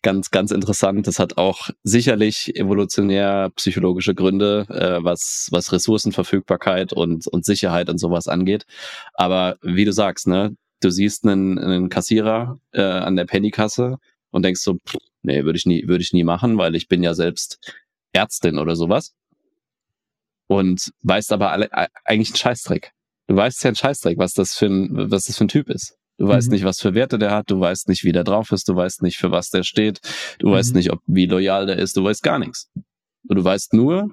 ganz, 0.00 0.30
ganz 0.30 0.50
interessant. 0.50 1.06
Das 1.06 1.18
hat 1.18 1.36
auch 1.36 1.68
sicherlich 1.82 2.56
evolutionär 2.56 3.50
psychologische 3.56 4.14
Gründe, 4.14 4.66
äh, 4.70 5.04
was, 5.04 5.48
was 5.50 5.72
Ressourcenverfügbarkeit 5.72 6.94
und, 6.94 7.26
und 7.26 7.44
Sicherheit 7.44 7.90
und 7.90 7.98
sowas 7.98 8.28
angeht. 8.28 8.64
Aber 9.12 9.58
wie 9.60 9.84
du 9.84 9.92
sagst, 9.92 10.26
ne, 10.26 10.56
du 10.80 10.90
siehst 10.90 11.26
einen, 11.26 11.58
einen 11.58 11.90
Kassierer 11.90 12.58
äh, 12.72 12.80
an 12.80 13.16
der 13.16 13.26
Pennykasse 13.26 13.98
und 14.30 14.42
denkst 14.42 14.62
so, 14.62 14.78
pff, 14.86 14.96
nee, 15.22 15.44
würde 15.44 15.58
ich 15.58 15.66
nie, 15.66 15.86
würde 15.86 16.02
ich 16.02 16.14
nie 16.14 16.24
machen, 16.24 16.56
weil 16.56 16.74
ich 16.74 16.88
bin 16.88 17.02
ja 17.02 17.12
selbst 17.12 17.74
Ärztin 18.14 18.58
oder 18.58 18.74
sowas. 18.74 19.12
Und 20.52 20.92
weißt 21.02 21.32
aber 21.32 21.50
alle, 21.50 21.72
eigentlich 22.04 22.30
einen 22.30 22.36
Scheißdreck. 22.36 22.92
Du 23.26 23.36
weißt 23.36 23.64
ja 23.64 23.68
einen 23.68 23.76
Scheißdreck, 23.76 24.18
was 24.18 24.34
das 24.34 24.52
für 24.52 24.66
ein, 24.66 25.10
was 25.10 25.24
das 25.24 25.38
für 25.38 25.44
ein 25.44 25.48
Typ 25.48 25.70
ist. 25.70 25.96
Du 26.18 26.28
weißt 26.28 26.48
mhm. 26.48 26.54
nicht, 26.54 26.64
was 26.64 26.78
für 26.78 26.92
Werte 26.92 27.18
der 27.18 27.30
hat, 27.30 27.50
du 27.50 27.58
weißt 27.58 27.88
nicht, 27.88 28.04
wie 28.04 28.12
der 28.12 28.22
drauf 28.22 28.52
ist, 28.52 28.68
du 28.68 28.76
weißt 28.76 29.02
nicht, 29.02 29.16
für 29.16 29.30
was 29.30 29.48
der 29.48 29.62
steht, 29.62 30.00
du 30.38 30.48
mhm. 30.48 30.52
weißt 30.52 30.74
nicht, 30.74 30.92
ob 30.92 31.00
wie 31.06 31.24
loyal 31.24 31.64
der 31.64 31.78
ist, 31.78 31.96
du 31.96 32.04
weißt 32.04 32.22
gar 32.22 32.38
nichts. 32.38 32.70
Und 33.28 33.36
du 33.36 33.42
weißt 33.42 33.72
nur, 33.72 34.10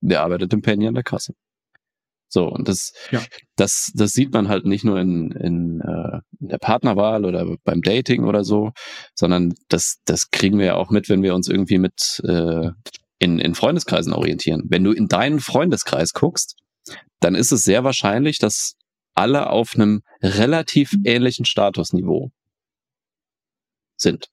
der 0.00 0.22
arbeitet 0.22 0.52
im 0.52 0.62
Penny 0.62 0.86
an 0.86 0.94
der 0.94 1.02
Kasse. 1.02 1.34
So, 2.28 2.46
und 2.46 2.68
das, 2.68 2.92
ja. 3.10 3.20
das, 3.56 3.90
das 3.94 4.12
sieht 4.12 4.32
man 4.32 4.48
halt 4.48 4.64
nicht 4.64 4.84
nur 4.84 5.00
in, 5.00 5.32
in, 5.32 5.80
äh, 5.80 6.20
in 6.40 6.48
der 6.48 6.58
Partnerwahl 6.58 7.24
oder 7.24 7.56
beim 7.64 7.82
Dating 7.82 8.24
oder 8.24 8.44
so, 8.44 8.70
sondern 9.14 9.52
das, 9.68 9.98
das 10.04 10.30
kriegen 10.30 10.58
wir 10.58 10.66
ja 10.66 10.74
auch 10.76 10.90
mit, 10.90 11.08
wenn 11.08 11.22
wir 11.22 11.34
uns 11.34 11.48
irgendwie 11.48 11.78
mit 11.78 12.22
äh, 12.24 12.70
in, 13.22 13.38
in 13.38 13.54
Freundeskreisen 13.54 14.12
orientieren. 14.12 14.64
Wenn 14.66 14.82
du 14.82 14.90
in 14.90 15.06
deinen 15.06 15.38
Freundeskreis 15.38 16.12
guckst, 16.12 16.56
dann 17.20 17.36
ist 17.36 17.52
es 17.52 17.62
sehr 17.62 17.84
wahrscheinlich, 17.84 18.38
dass 18.38 18.74
alle 19.14 19.48
auf 19.50 19.76
einem 19.76 20.02
relativ 20.20 20.92
ähnlichen 21.04 21.44
Statusniveau 21.44 22.32
sind. 23.96 24.26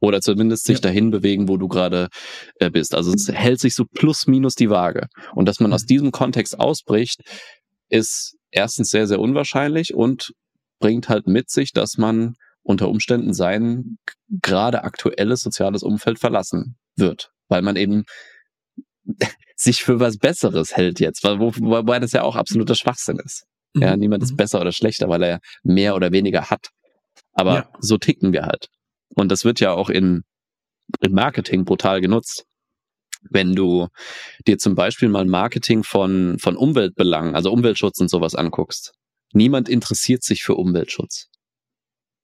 Oder 0.00 0.20
zumindest 0.20 0.66
sich 0.66 0.76
ja. 0.76 0.82
dahin 0.82 1.10
bewegen, 1.10 1.48
wo 1.48 1.56
du 1.56 1.66
gerade 1.66 2.10
äh, 2.60 2.70
bist. 2.70 2.94
Also 2.94 3.12
es 3.12 3.26
hält 3.26 3.58
sich 3.58 3.74
so 3.74 3.84
plus 3.84 4.28
minus 4.28 4.54
die 4.54 4.70
Waage. 4.70 5.08
Und 5.34 5.46
dass 5.46 5.58
man 5.58 5.72
aus 5.72 5.82
mhm. 5.82 5.86
diesem 5.88 6.12
Kontext 6.12 6.60
ausbricht, 6.60 7.22
ist 7.88 8.36
erstens 8.52 8.90
sehr, 8.90 9.08
sehr 9.08 9.18
unwahrscheinlich 9.18 9.94
und 9.94 10.30
bringt 10.78 11.08
halt 11.08 11.26
mit 11.26 11.50
sich, 11.50 11.72
dass 11.72 11.98
man 11.98 12.34
unter 12.62 12.88
Umständen 12.88 13.34
sein 13.34 13.98
gerade 14.28 14.84
aktuelles 14.84 15.40
soziales 15.40 15.82
Umfeld 15.82 16.20
verlassen 16.20 16.76
wird. 16.94 17.32
Weil 17.48 17.62
man 17.62 17.76
eben 17.76 18.04
sich 19.56 19.82
für 19.82 20.00
was 20.00 20.18
Besseres 20.18 20.76
hält 20.76 21.00
jetzt, 21.00 21.24
wo, 21.24 21.52
wobei 21.56 21.98
das 21.98 22.12
ja 22.12 22.22
auch 22.22 22.36
absoluter 22.36 22.74
Schwachsinn 22.74 23.18
ist. 23.24 23.44
Mhm. 23.74 23.82
Ja, 23.82 23.96
niemand 23.96 24.22
ist 24.22 24.32
mhm. 24.32 24.36
besser 24.36 24.60
oder 24.60 24.72
schlechter, 24.72 25.08
weil 25.08 25.22
er 25.22 25.40
mehr 25.62 25.94
oder 25.94 26.12
weniger 26.12 26.50
hat. 26.50 26.68
Aber 27.32 27.54
ja. 27.54 27.70
so 27.80 27.98
ticken 27.98 28.32
wir 28.32 28.44
halt. 28.44 28.68
Und 29.14 29.30
das 29.30 29.44
wird 29.44 29.60
ja 29.60 29.72
auch 29.72 29.90
in, 29.90 30.22
in 31.00 31.12
Marketing 31.12 31.64
brutal 31.64 32.00
genutzt. 32.00 32.44
Wenn 33.30 33.54
du 33.54 33.88
dir 34.46 34.58
zum 34.58 34.74
Beispiel 34.74 35.08
mal 35.08 35.24
Marketing 35.24 35.82
von, 35.82 36.38
von 36.38 36.56
Umweltbelangen, 36.56 37.34
also 37.34 37.50
Umweltschutz 37.50 38.00
und 38.00 38.08
sowas 38.08 38.34
anguckst. 38.34 38.92
Niemand 39.32 39.68
interessiert 39.68 40.22
sich 40.22 40.42
für 40.42 40.54
Umweltschutz. 40.54 41.28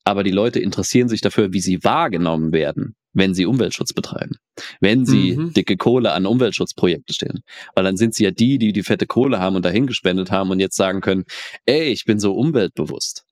Aber 0.04 0.22
die 0.22 0.30
Leute 0.30 0.60
interessieren 0.60 1.08
sich 1.08 1.22
dafür, 1.22 1.52
wie 1.52 1.60
sie 1.60 1.82
wahrgenommen 1.82 2.52
werden, 2.52 2.94
wenn 3.14 3.34
sie 3.34 3.46
Umweltschutz 3.46 3.94
betreiben. 3.94 4.36
Wenn 4.80 5.06
sie 5.06 5.36
mhm. 5.36 5.52
dicke 5.54 5.76
Kohle 5.76 6.12
an 6.12 6.26
Umweltschutzprojekte 6.26 7.14
stehen. 7.14 7.40
Weil 7.74 7.84
dann 7.84 7.96
sind 7.96 8.14
sie 8.14 8.24
ja 8.24 8.30
die, 8.30 8.58
die 8.58 8.72
die 8.72 8.82
fette 8.82 9.06
Kohle 9.06 9.40
haben 9.40 9.56
und 9.56 9.64
dahin 9.64 9.86
gespendet 9.86 10.30
haben 10.30 10.50
und 10.50 10.60
jetzt 10.60 10.76
sagen 10.76 11.00
können, 11.00 11.24
ey, 11.64 11.84
ich 11.84 12.04
bin 12.04 12.18
so 12.18 12.34
umweltbewusst. 12.34 13.24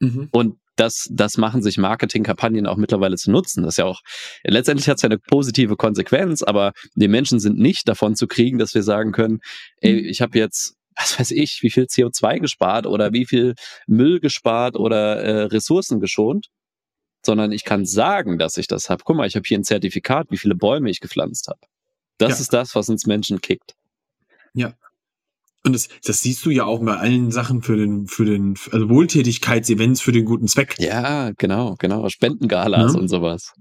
Mhm. 0.00 0.28
Und 0.30 0.56
das, 0.76 1.08
das 1.10 1.36
machen 1.38 1.62
sich 1.62 1.76
Marketingkampagnen 1.76 2.66
auch 2.66 2.76
mittlerweile 2.76 3.16
zu 3.16 3.30
nutzen. 3.30 3.64
Das 3.64 3.74
ist 3.74 3.78
ja 3.78 3.84
auch, 3.84 4.00
letztendlich 4.44 4.88
hat 4.88 4.96
es 4.96 5.02
ja 5.02 5.08
eine 5.08 5.18
positive 5.18 5.76
Konsequenz, 5.76 6.42
aber 6.42 6.72
die 6.94 7.08
Menschen 7.08 7.40
sind 7.40 7.58
nicht 7.58 7.88
davon 7.88 8.14
zu 8.14 8.26
kriegen, 8.26 8.58
dass 8.58 8.74
wir 8.74 8.82
sagen 8.82 9.12
können, 9.12 9.40
ey, 9.80 9.94
mhm. 9.94 10.08
ich 10.08 10.20
habe 10.20 10.38
jetzt 10.38 10.77
was 10.98 11.18
weiß 11.18 11.30
ich, 11.30 11.60
wie 11.62 11.70
viel 11.70 11.84
CO2 11.84 12.40
gespart 12.40 12.86
oder 12.86 13.12
wie 13.12 13.26
viel 13.26 13.54
Müll 13.86 14.20
gespart 14.20 14.76
oder 14.76 15.22
äh, 15.22 15.42
Ressourcen 15.44 16.00
geschont, 16.00 16.48
sondern 17.24 17.52
ich 17.52 17.64
kann 17.64 17.84
sagen, 17.84 18.38
dass 18.38 18.56
ich 18.56 18.66
das 18.66 18.90
habe. 18.90 19.02
Guck 19.04 19.16
mal, 19.16 19.26
ich 19.26 19.36
habe 19.36 19.44
hier 19.46 19.58
ein 19.58 19.64
Zertifikat, 19.64 20.26
wie 20.30 20.38
viele 20.38 20.54
Bäume 20.54 20.90
ich 20.90 21.00
gepflanzt 21.00 21.48
habe. 21.48 21.60
Das 22.18 22.32
ja. 22.32 22.40
ist 22.40 22.52
das, 22.52 22.74
was 22.74 22.88
uns 22.88 23.06
Menschen 23.06 23.40
kickt. 23.40 23.74
Ja. 24.54 24.74
Und 25.64 25.72
das, 25.72 25.88
das 26.04 26.20
siehst 26.20 26.44
du 26.46 26.50
ja 26.50 26.64
auch 26.64 26.80
bei 26.80 26.96
allen 26.96 27.30
Sachen 27.30 27.62
für 27.62 27.76
den, 27.76 28.06
für 28.06 28.24
den, 28.24 28.54
also 28.72 28.88
Wohltätigkeitsevents 28.88 30.00
für 30.00 30.12
den 30.12 30.24
guten 30.24 30.48
Zweck. 30.48 30.76
Ja, 30.78 31.32
genau, 31.36 31.74
genau. 31.78 32.08
Spendengalas 32.08 32.94
ja. 32.94 33.00
und 33.00 33.08
sowas. 33.08 33.52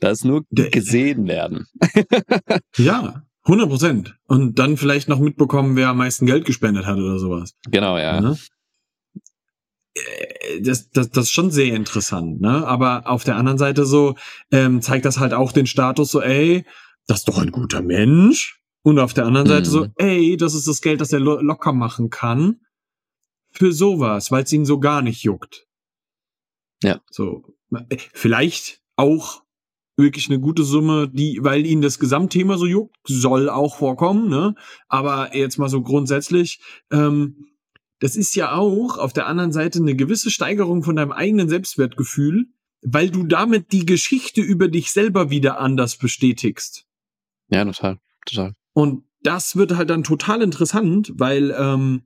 Da 0.00 0.10
ist 0.10 0.24
nur 0.24 0.44
gesehen 0.50 1.26
werden. 1.28 1.66
ja, 2.76 3.24
100 3.44 3.68
Prozent. 3.68 4.16
Und 4.26 4.58
dann 4.58 4.76
vielleicht 4.76 5.08
noch 5.08 5.18
mitbekommen, 5.18 5.76
wer 5.76 5.88
am 5.88 5.98
meisten 5.98 6.26
Geld 6.26 6.44
gespendet 6.44 6.86
hat 6.86 6.98
oder 6.98 7.18
sowas. 7.18 7.54
Genau, 7.70 7.98
ja. 7.98 8.20
ja? 8.20 8.36
Äh, 9.94 10.60
das, 10.60 10.90
das, 10.90 11.10
das 11.10 11.24
ist 11.24 11.32
schon 11.32 11.50
sehr 11.50 11.74
interessant, 11.74 12.40
ne? 12.40 12.66
Aber 12.66 13.06
auf 13.06 13.24
der 13.24 13.36
anderen 13.36 13.58
Seite 13.58 13.84
so 13.84 14.16
ähm, 14.50 14.80
zeigt 14.80 15.04
das 15.04 15.18
halt 15.18 15.34
auch 15.34 15.52
den 15.52 15.66
Status 15.66 16.10
so, 16.10 16.20
ey, 16.20 16.64
das 17.06 17.18
ist 17.18 17.28
doch 17.28 17.38
ein 17.38 17.50
guter 17.50 17.82
Mensch. 17.82 18.60
Und 18.84 18.98
auf 18.98 19.14
der 19.14 19.26
anderen 19.26 19.46
Seite 19.46 19.68
so, 19.68 19.84
mhm. 19.84 19.92
ey, 19.96 20.36
das 20.36 20.54
ist 20.54 20.66
das 20.66 20.80
Geld, 20.80 21.00
das 21.00 21.12
er 21.12 21.20
lo 21.20 21.40
locker 21.40 21.72
machen 21.72 22.10
kann 22.10 22.60
für 23.52 23.72
sowas, 23.72 24.30
weil 24.30 24.44
es 24.44 24.52
ihn 24.52 24.64
so 24.64 24.80
gar 24.80 25.02
nicht 25.02 25.22
juckt. 25.22 25.66
Ja. 26.82 27.00
So, 27.10 27.44
vielleicht 28.12 28.80
auch 28.96 29.42
wirklich 29.96 30.28
eine 30.28 30.40
gute 30.40 30.64
Summe, 30.64 31.08
die, 31.08 31.38
weil 31.42 31.66
ihnen 31.66 31.82
das 31.82 31.98
Gesamtthema 31.98 32.56
so 32.56 32.66
juckt, 32.66 32.96
soll 33.04 33.48
auch 33.48 33.76
vorkommen, 33.76 34.28
ne? 34.28 34.54
Aber 34.88 35.36
jetzt 35.36 35.58
mal 35.58 35.68
so 35.68 35.82
grundsätzlich, 35.82 36.60
ähm, 36.90 37.46
das 38.00 38.16
ist 38.16 38.34
ja 38.34 38.52
auch 38.52 38.98
auf 38.98 39.12
der 39.12 39.26
anderen 39.26 39.52
Seite 39.52 39.78
eine 39.78 39.94
gewisse 39.94 40.30
Steigerung 40.30 40.82
von 40.82 40.96
deinem 40.96 41.12
eigenen 41.12 41.48
Selbstwertgefühl, 41.48 42.46
weil 42.82 43.10
du 43.10 43.24
damit 43.24 43.70
die 43.72 43.86
Geschichte 43.86 44.40
über 44.40 44.68
dich 44.68 44.90
selber 44.90 45.30
wieder 45.30 45.60
anders 45.60 45.96
bestätigst. 45.96 46.86
Ja, 47.48 47.64
total, 47.64 47.98
total. 48.26 48.54
Und 48.72 49.04
das 49.22 49.56
wird 49.56 49.76
halt 49.76 49.90
dann 49.90 50.02
total 50.02 50.42
interessant, 50.42 51.12
weil 51.14 51.54
ähm, 51.56 52.02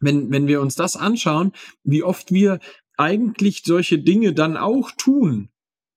wenn, 0.00 0.30
wenn 0.32 0.48
wir 0.48 0.60
uns 0.60 0.74
das 0.74 0.96
anschauen, 0.96 1.52
wie 1.84 2.02
oft 2.02 2.32
wir 2.32 2.58
eigentlich 2.96 3.62
solche 3.64 3.98
Dinge 3.98 4.32
dann 4.32 4.56
auch 4.56 4.90
tun, 4.90 5.50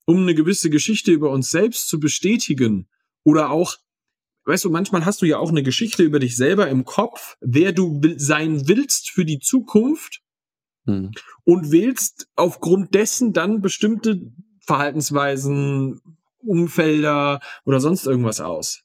um 0.06 0.22
eine 0.22 0.36
gewisse 0.36 0.70
Geschichte 0.70 1.12
über 1.12 1.32
uns 1.32 1.50
selbst 1.50 1.88
zu 1.90 2.00
bestätigen 2.00 2.88
oder 3.24 3.50
auch 3.50 3.78
weißt 4.46 4.66
du, 4.66 4.70
manchmal 4.70 5.06
hast 5.06 5.22
du 5.22 5.26
ja 5.26 5.38
auch 5.40 5.50
eine 5.50 5.64
Geschichte 5.64 6.04
über 6.04 6.20
dich 6.20 6.38
selber 6.38 6.70
im 6.70 6.86
Kopf, 6.86 7.38
wer 7.42 7.72
du 7.72 8.00
sein 8.18 8.68
willst 8.68 9.10
für 9.10 9.26
die 9.26 9.40
Zukunft 9.40 10.22
hm. 10.86 11.12
und 11.44 11.72
wählst 11.72 12.28
aufgrund 12.36 12.94
dessen 12.94 13.34
dann 13.34 13.62
bestimmte 13.62 14.22
Verhaltensweisen, 14.60 16.00
Umfelder 16.40 17.40
oder 17.66 17.80
sonst 17.80 18.06
irgendwas 18.06 18.40
aus. 18.40 18.84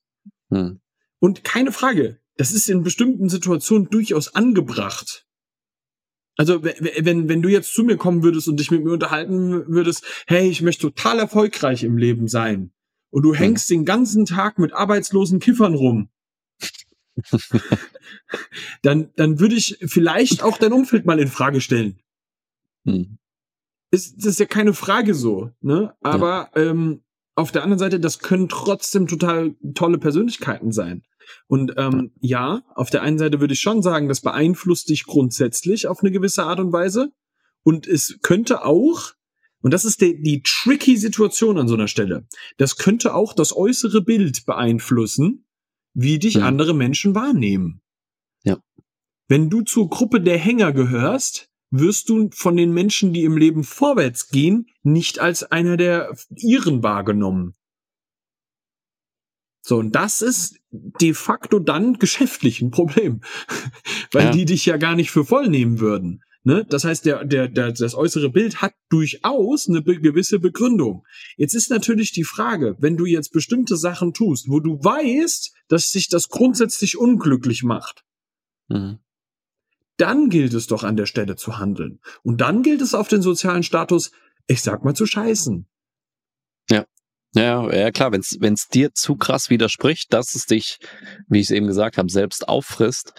Hm. 0.48 0.80
Und 1.18 1.44
keine 1.44 1.72
Frage, 1.72 2.18
das 2.37 2.52
ist 2.52 2.70
in 2.70 2.83
bestimmten 2.83 3.28
Situationen 3.28 3.90
durchaus 3.90 4.35
angebracht. 4.35 5.26
Also 6.40 6.64
wenn, 6.64 7.29
wenn 7.29 7.42
du 7.42 7.50
jetzt 7.50 7.74
zu 7.74 7.85
mir 7.85 7.98
kommen 7.98 8.22
würdest 8.22 8.48
und 8.48 8.59
dich 8.59 8.70
mit 8.70 8.83
mir 8.83 8.92
unterhalten 8.92 9.62
würdest, 9.68 10.24
hey, 10.26 10.48
ich 10.48 10.62
möchte 10.62 10.87
total 10.87 11.18
erfolgreich 11.18 11.85
im 11.85 11.98
Leben 11.98 12.29
sein. 12.29 12.72
Und 13.11 13.24
du 13.24 13.33
hm. 13.33 13.38
hängst 13.38 13.68
den 13.68 13.85
ganzen 13.85 14.24
Tag 14.24 14.59
mit 14.59 14.72
arbeitslosen 14.72 15.38
Kiffern 15.38 15.74
rum. 15.74 16.09
dann, 18.83 19.11
dann 19.16 19.38
würde 19.38 19.55
ich 19.55 19.76
vielleicht 19.83 20.42
auch 20.42 20.57
dein 20.57 20.72
Umfeld 20.72 21.05
mal 21.05 21.20
in 21.20 21.29
Frage 21.29 21.61
stellen. 21.61 22.00
Hm. 22.87 23.18
Ist, 23.90 24.16
das 24.16 24.24
ist 24.24 24.40
ja 24.40 24.46
keine 24.46 24.72
Frage 24.72 25.14
so, 25.14 25.50
ne? 25.61 25.92
Aber 26.00 26.48
ja. 26.57 26.62
ähm, 26.62 27.03
auf 27.35 27.53
der 27.53 27.64
anderen 27.64 27.79
Seite, 27.79 28.00
das 28.00 28.20
können 28.20 28.48
trotzdem 28.48 29.07
total 29.07 29.57
tolle 29.74 29.98
Persönlichkeiten 29.98 30.72
sein. 30.72 31.03
Und 31.46 31.74
ähm, 31.76 32.12
ja, 32.20 32.62
auf 32.74 32.90
der 32.90 33.02
einen 33.02 33.18
Seite 33.18 33.40
würde 33.40 33.54
ich 33.54 33.60
schon 33.60 33.82
sagen, 33.82 34.08
das 34.08 34.20
beeinflusst 34.20 34.88
dich 34.88 35.04
grundsätzlich 35.04 35.86
auf 35.86 36.00
eine 36.00 36.10
gewisse 36.10 36.44
Art 36.44 36.60
und 36.60 36.72
Weise. 36.72 37.12
Und 37.62 37.86
es 37.86 38.18
könnte 38.22 38.64
auch, 38.64 39.12
und 39.62 39.72
das 39.72 39.84
ist 39.84 40.00
die, 40.00 40.20
die 40.22 40.42
tricky 40.42 40.96
Situation 40.96 41.58
an 41.58 41.68
so 41.68 41.74
einer 41.74 41.88
Stelle, 41.88 42.26
das 42.56 42.76
könnte 42.76 43.14
auch 43.14 43.34
das 43.34 43.54
äußere 43.54 44.02
Bild 44.02 44.46
beeinflussen, 44.46 45.46
wie 45.92 46.18
dich 46.18 46.34
ja. 46.34 46.46
andere 46.46 46.74
Menschen 46.74 47.14
wahrnehmen. 47.14 47.82
Ja. 48.44 48.62
Wenn 49.28 49.50
du 49.50 49.62
zur 49.62 49.90
Gruppe 49.90 50.20
der 50.20 50.38
Hänger 50.38 50.72
gehörst, 50.72 51.50
wirst 51.70 52.08
du 52.08 52.30
von 52.32 52.56
den 52.56 52.72
Menschen, 52.72 53.12
die 53.12 53.24
im 53.24 53.36
Leben 53.36 53.64
vorwärts 53.64 54.28
gehen, 54.28 54.66
nicht 54.82 55.20
als 55.20 55.44
einer 55.44 55.76
der 55.76 56.16
ihren 56.36 56.82
wahrgenommen. 56.82 57.54
So, 59.62 59.76
und 59.76 59.92
das 59.92 60.22
ist 60.22 60.60
de 60.70 61.14
facto 61.14 61.59
dann 61.59 61.94
geschäftlich 61.94 62.61
ein 62.61 62.70
Problem, 62.70 63.20
weil 64.12 64.26
ja. 64.26 64.30
die 64.30 64.44
dich 64.44 64.66
ja 64.66 64.76
gar 64.76 64.94
nicht 64.94 65.11
für 65.11 65.24
voll 65.24 65.48
nehmen 65.48 65.80
würden. 65.80 66.22
Ne? 66.42 66.64
Das 66.68 66.85
heißt, 66.85 67.04
der, 67.04 67.24
der, 67.24 67.48
der, 67.48 67.72
das 67.72 67.94
äußere 67.94 68.30
Bild 68.30 68.62
hat 68.62 68.72
durchaus 68.88 69.68
eine 69.68 69.83
be 69.83 70.00
gewisse 70.00 70.38
Begründung. 70.38 71.04
Jetzt 71.37 71.54
ist 71.54 71.70
natürlich 71.70 72.12
die 72.12 72.24
Frage, 72.24 72.76
wenn 72.78 72.96
du 72.96 73.04
jetzt 73.04 73.33
bestimmte 73.33 73.76
Sachen 73.76 74.14
tust, 74.14 74.48
wo 74.48 74.61
du 74.61 74.83
weißt, 74.83 75.52
dass 75.68 75.90
sich 75.90 76.09
das 76.09 76.30
grundsätzlich 76.30 76.96
unglücklich 76.96 77.62
macht, 77.62 78.04
mhm. 78.68 79.00
dann 79.98 80.30
gilt 80.30 80.54
es 80.54 80.66
doch 80.66 80.83
an 80.83 80.96
der 80.96 81.06
Stelle 81.06 81.37
zu 81.37 81.59
handeln. 81.59 82.00
Und 82.22 82.40
dann 82.40 82.62
gilt 82.62 82.80
es 82.80 82.94
auf 82.94 83.09
den 83.09 83.20
sozialen 83.20 83.62
Status, 83.62 84.11
ich 84.46 84.62
sag 84.62 84.83
mal, 84.83 84.94
zu 84.94 85.04
scheißen. 85.04 85.66
Ja. 87.34 87.72
Ja, 87.72 87.90
klar, 87.90 88.12
wenn 88.12 88.54
es 88.54 88.68
dir 88.68 88.92
zu 88.92 89.16
krass 89.16 89.50
widerspricht, 89.50 90.12
dass 90.12 90.34
es 90.34 90.46
dich, 90.46 90.78
wie 91.28 91.38
ich 91.38 91.46
es 91.46 91.50
eben 91.50 91.66
gesagt 91.66 91.96
habe, 91.96 92.10
selbst 92.10 92.48
auffrisst, 92.48 93.12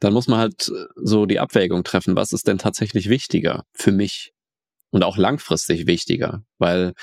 dann 0.00 0.14
muss 0.14 0.28
man 0.28 0.38
halt 0.38 0.68
äh, 0.68 0.86
so 0.96 1.26
die 1.26 1.40
Abwägung 1.40 1.84
treffen, 1.84 2.16
was 2.16 2.32
ist 2.32 2.48
denn 2.48 2.58
tatsächlich 2.58 3.08
wichtiger 3.08 3.64
für 3.72 3.92
mich 3.92 4.32
und 4.90 5.04
auch 5.04 5.16
langfristig 5.16 5.86
wichtiger, 5.86 6.42
weil 6.58 6.94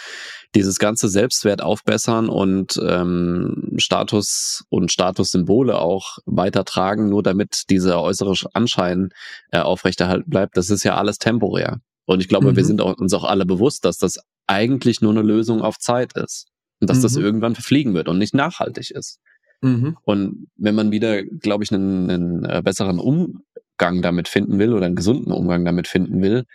dieses 0.56 0.78
ganze 0.78 1.08
Selbstwert 1.08 1.62
aufbessern 1.62 2.28
und 2.28 2.80
ähm, 2.84 3.76
Status 3.78 4.66
und 4.70 4.92
Statussymbole 4.92 5.80
auch 5.80 6.18
weitertragen, 6.26 7.08
nur 7.08 7.24
damit 7.24 7.64
dieser 7.70 8.02
äußere 8.02 8.34
Anschein 8.54 9.10
äh, 9.52 9.60
aufrechterhalten 9.60 10.30
bleibt, 10.30 10.58
das 10.58 10.70
ist 10.70 10.84
ja 10.84 10.98
alles 10.98 11.18
temporär. 11.18 11.80
Und 12.06 12.20
ich 12.20 12.28
glaube, 12.28 12.52
mhm. 12.52 12.56
wir 12.56 12.66
sind 12.66 12.82
auch, 12.82 12.98
uns 12.98 13.14
auch 13.14 13.24
alle 13.24 13.46
bewusst, 13.46 13.86
dass 13.86 13.98
das 13.98 14.20
eigentlich 14.48 15.02
nur 15.02 15.12
eine 15.12 15.22
Lösung 15.22 15.62
auf 15.62 15.78
Zeit 15.78 16.14
ist. 16.18 16.48
Und 16.80 16.90
dass 16.90 17.00
mhm. 17.00 17.04
das 17.04 17.16
irgendwann 17.16 17.56
verfliegen 17.56 17.94
wird 17.94 18.08
und 18.08 18.18
nicht 18.18 18.34
nachhaltig 18.34 18.92
ist. 18.92 19.20
Mhm. 19.62 19.98
Und 20.04 20.48
wenn 20.56 20.76
man 20.76 20.92
wieder, 20.92 21.24
glaube 21.24 21.64
ich, 21.64 21.72
einen, 21.72 22.10
einen 22.10 22.46
äh, 22.46 22.62
besseren 22.64 23.00
Umgang 23.00 24.02
damit 24.02 24.28
finden 24.28 24.60
will 24.60 24.74
oder 24.74 24.86
einen 24.86 24.96
gesunden 24.96 25.32
Umgang 25.32 25.66
damit 25.66 25.88
finden 25.88 26.22
will, 26.22 26.46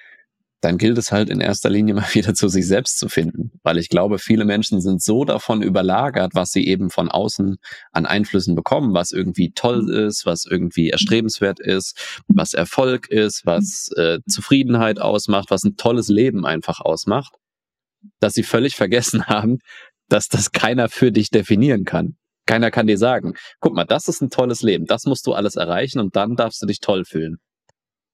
dann 0.62 0.78
gilt 0.78 0.96
es 0.96 1.10
halt 1.10 1.28
in 1.28 1.40
erster 1.40 1.68
Linie 1.70 1.94
mal 1.94 2.14
wieder 2.14 2.34
zu 2.34 2.48
sich 2.48 2.66
selbst 2.66 2.98
zu 2.98 3.08
finden. 3.08 3.50
Weil 3.62 3.78
ich 3.78 3.88
glaube, 3.88 4.18
viele 4.18 4.44
Menschen 4.44 4.80
sind 4.80 5.02
so 5.02 5.24
davon 5.24 5.60
überlagert, 5.62 6.34
was 6.34 6.52
sie 6.52 6.66
eben 6.66 6.88
von 6.88 7.08
außen 7.08 7.56
an 7.90 8.06
Einflüssen 8.06 8.54
bekommen, 8.54 8.94
was 8.94 9.10
irgendwie 9.10 9.50
toll 9.50 9.90
ist, 9.90 10.24
was 10.24 10.44
irgendwie 10.48 10.90
erstrebenswert 10.90 11.58
ist, 11.58 12.22
was 12.28 12.54
Erfolg 12.54 13.08
ist, 13.08 13.44
was 13.44 13.90
äh, 13.96 14.20
Zufriedenheit 14.28 15.00
ausmacht, 15.00 15.50
was 15.50 15.64
ein 15.64 15.76
tolles 15.76 16.08
Leben 16.08 16.46
einfach 16.46 16.80
ausmacht, 16.80 17.34
dass 18.20 18.34
sie 18.34 18.42
völlig 18.42 18.76
vergessen 18.76 19.26
haben, 19.26 19.58
dass 20.08 20.28
das 20.28 20.52
keiner 20.52 20.88
für 20.88 21.12
dich 21.12 21.30
definieren 21.30 21.84
kann. 21.84 22.16
Keiner 22.46 22.70
kann 22.70 22.86
dir 22.86 22.98
sagen, 22.98 23.34
guck 23.60 23.74
mal, 23.74 23.84
das 23.84 24.08
ist 24.08 24.20
ein 24.20 24.30
tolles 24.30 24.62
Leben, 24.62 24.84
das 24.86 25.04
musst 25.04 25.26
du 25.26 25.32
alles 25.32 25.56
erreichen 25.56 26.00
und 26.00 26.16
dann 26.16 26.34
darfst 26.34 26.60
du 26.60 26.66
dich 26.66 26.80
toll 26.80 27.04
fühlen. 27.04 27.36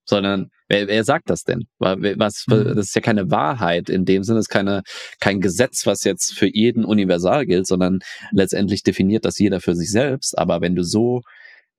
Sondern 0.04 0.48
wer, 0.68 0.86
wer 0.86 1.04
sagt 1.04 1.28
das 1.28 1.42
denn? 1.42 1.64
Was, 1.78 2.44
mhm. 2.46 2.74
das 2.76 2.86
ist 2.86 2.94
ja 2.94 3.00
keine 3.00 3.30
Wahrheit 3.30 3.90
in 3.90 4.04
dem 4.04 4.22
Sinne, 4.22 4.38
ist 4.38 4.48
keine, 4.48 4.82
kein 5.20 5.40
Gesetz, 5.40 5.86
was 5.86 6.04
jetzt 6.04 6.32
für 6.32 6.46
jeden 6.46 6.84
universal 6.84 7.46
gilt, 7.46 7.66
sondern 7.66 8.00
letztendlich 8.30 8.82
definiert 8.82 9.24
das 9.24 9.38
jeder 9.38 9.60
für 9.60 9.74
sich 9.74 9.90
selbst. 9.90 10.38
Aber 10.38 10.60
wenn 10.60 10.74
du 10.74 10.82
so 10.82 11.22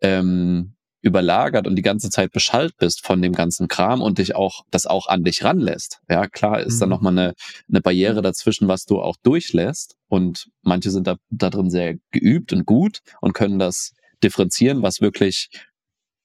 ähm, 0.02 0.76
überlagert 1.02 1.68
und 1.68 1.76
die 1.76 1.82
ganze 1.82 2.10
Zeit 2.10 2.32
beschallt 2.32 2.76
bist 2.78 3.06
von 3.06 3.22
dem 3.22 3.34
ganzen 3.34 3.68
Kram 3.68 4.02
und 4.02 4.18
dich 4.18 4.36
auch, 4.36 4.64
das 4.72 4.86
auch 4.86 5.08
an 5.08 5.24
dich 5.24 5.44
ranlässt. 5.44 6.00
Ja, 6.10 6.28
klar 6.28 6.60
ist 6.60 6.76
mhm. 6.76 6.80
da 6.80 6.86
nochmal 6.88 7.14
eine, 7.14 7.34
eine 7.70 7.82
Barriere 7.82 8.22
dazwischen, 8.22 8.68
was 8.68 8.86
du 8.86 9.02
auch 9.02 9.16
durchlässt. 9.24 9.96
Und 10.08 10.50
manche 10.62 10.92
sind 10.92 11.08
da, 11.08 11.18
da 11.30 11.50
drin 11.50 11.70
sehr 11.70 11.96
geübt 12.12 12.52
und 12.52 12.66
gut 12.66 13.00
und 13.22 13.34
können 13.34 13.60
das 13.60 13.94
differenzieren, 14.24 14.82
was 14.82 15.00
wirklich 15.02 15.50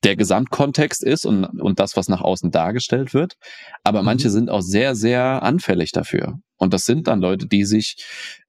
der 0.05 0.17
Gesamtkontext 0.17 1.03
ist 1.03 1.25
und, 1.25 1.45
und 1.45 1.81
das, 1.81 1.97
was 1.97 2.09
nach 2.09 2.21
außen 2.21 2.51
dargestellt 2.51 3.15
wird. 3.15 3.35
Aber 3.83 4.01
mhm. 4.01 4.07
manche 4.07 4.31
sind 4.31 4.51
auch 4.51 4.61
sehr, 4.61 4.95
sehr 4.95 5.43
anfällig 5.43 5.93
dafür. 5.93 6.39
Und 6.57 6.73
das 6.73 6.85
sind 6.85 7.09
dann 7.09 7.21
Leute, 7.21 7.47
die 7.47 7.65
sich 7.65 7.97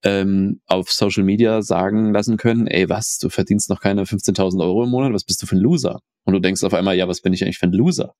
ähm, 0.03 0.61
auf 0.67 0.91
Social 0.91 1.23
Media 1.23 1.61
sagen 1.61 2.13
lassen 2.13 2.37
können, 2.37 2.67
ey, 2.67 2.89
was, 2.89 3.17
du 3.17 3.29
verdienst 3.29 3.69
noch 3.69 3.79
keine 3.79 4.03
15.000 4.03 4.61
Euro 4.61 4.83
im 4.83 4.89
Monat, 4.89 5.13
was 5.13 5.23
bist 5.23 5.41
du 5.41 5.47
für 5.47 5.55
ein 5.55 5.61
Loser? 5.61 5.99
Und 6.25 6.33
du 6.33 6.39
denkst 6.39 6.63
auf 6.63 6.73
einmal, 6.73 6.95
ja, 6.95 7.07
was 7.07 7.21
bin 7.21 7.33
ich 7.33 7.43
eigentlich 7.43 7.57
für 7.57 7.67
ein 7.67 7.73
Loser? 7.73 8.13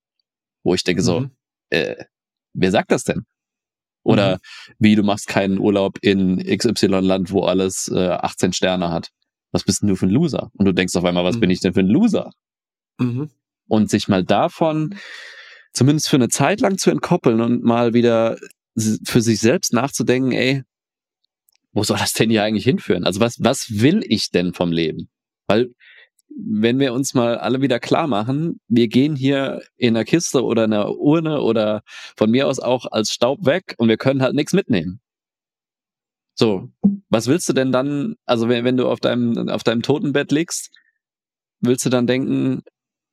Wo 0.64 0.74
ich 0.74 0.84
denke 0.84 1.02
mhm. 1.02 1.06
so, 1.06 1.26
äh, 1.70 1.96
wer 2.54 2.72
sagt 2.72 2.92
das 2.92 3.04
denn? 3.04 3.26
Oder 4.04 4.36
mhm. 4.36 4.74
wie, 4.80 4.96
du 4.96 5.04
machst 5.04 5.28
keinen 5.28 5.60
Urlaub 5.60 5.98
in 6.02 6.38
XY-Land, 6.38 7.32
wo 7.32 7.44
alles 7.44 7.92
äh, 7.94 8.10
18 8.10 8.54
Sterne 8.54 8.92
hat. 8.92 9.10
Was 9.52 9.64
bist 9.64 9.82
denn 9.82 9.90
du 9.90 9.96
für 9.96 10.06
ein 10.06 10.12
Loser? 10.12 10.52
Und 10.54 10.66
du 10.66 10.74
denkst 10.74 10.96
auf 10.96 11.06
einmal, 11.06 11.24
was 11.24 11.38
mhm. 11.38 11.42
bin 11.42 11.50
ich 11.50 11.60
denn 11.60 11.74
für 11.74 11.82
ein 11.82 11.88
Loser? 11.88 12.32
Mhm. 13.00 13.30
Und 13.68 13.90
sich 13.90 14.08
mal 14.08 14.24
davon 14.24 14.96
zumindest 15.74 16.10
für 16.10 16.16
eine 16.16 16.30
Zeit 16.30 16.62
lang 16.62 16.78
zu 16.78 16.90
entkoppeln 16.90 17.42
und 17.42 17.64
mal 17.64 17.94
wieder 17.94 18.38
für 19.04 19.22
sich 19.22 19.40
selbst 19.40 19.74
nachzudenken, 19.74 20.32
ey, 20.32 20.64
wo 21.72 21.84
soll 21.84 21.98
das 21.98 22.14
denn 22.14 22.30
hier 22.30 22.44
eigentlich 22.44 22.64
hinführen? 22.64 23.04
Also 23.04 23.20
was, 23.20 23.44
was 23.44 23.82
will 23.82 24.02
ich 24.08 24.32
denn 24.32 24.54
vom 24.54 24.72
Leben? 24.72 25.10
Weil 25.48 25.74
wenn 26.30 26.80
wir 26.80 26.94
uns 26.94 27.14
mal 27.14 27.38
alle 27.38 27.62
wieder 27.62 27.80
klar 27.80 28.08
machen, 28.08 28.60
wir 28.68 28.88
gehen 28.88 29.16
hier 29.16 29.62
in 29.78 29.96
einer 29.96 30.06
Kiste 30.06 30.44
oder 30.44 30.64
einer 30.64 30.96
Urne 30.98 31.42
oder 31.42 31.82
von 32.18 32.32
mir 32.32 32.48
aus 32.48 32.60
auch 32.60 32.86
als 32.92 33.12
Staub 33.12 33.46
weg 33.46 33.76
und 33.78 33.88
wir 33.88 33.98
können 33.98 34.22
halt 34.22 34.36
nichts 34.36 34.54
mitnehmen. 34.54 35.00
So, 36.34 36.70
was 37.10 37.28
willst 37.28 37.48
du 37.48 37.54
denn 37.54 37.72
dann, 37.72 38.16
also 38.26 38.50
wenn, 38.50 38.66
wenn 38.66 38.76
du 38.76 38.90
auf 38.90 39.00
deinem, 39.00 39.48
auf 39.50 39.64
deinem 39.64 39.82
Totenbett 39.82 40.32
liegst, 40.32 40.72
willst 41.62 41.86
du 41.86 41.90
dann 41.90 42.08
denken, 42.08 42.64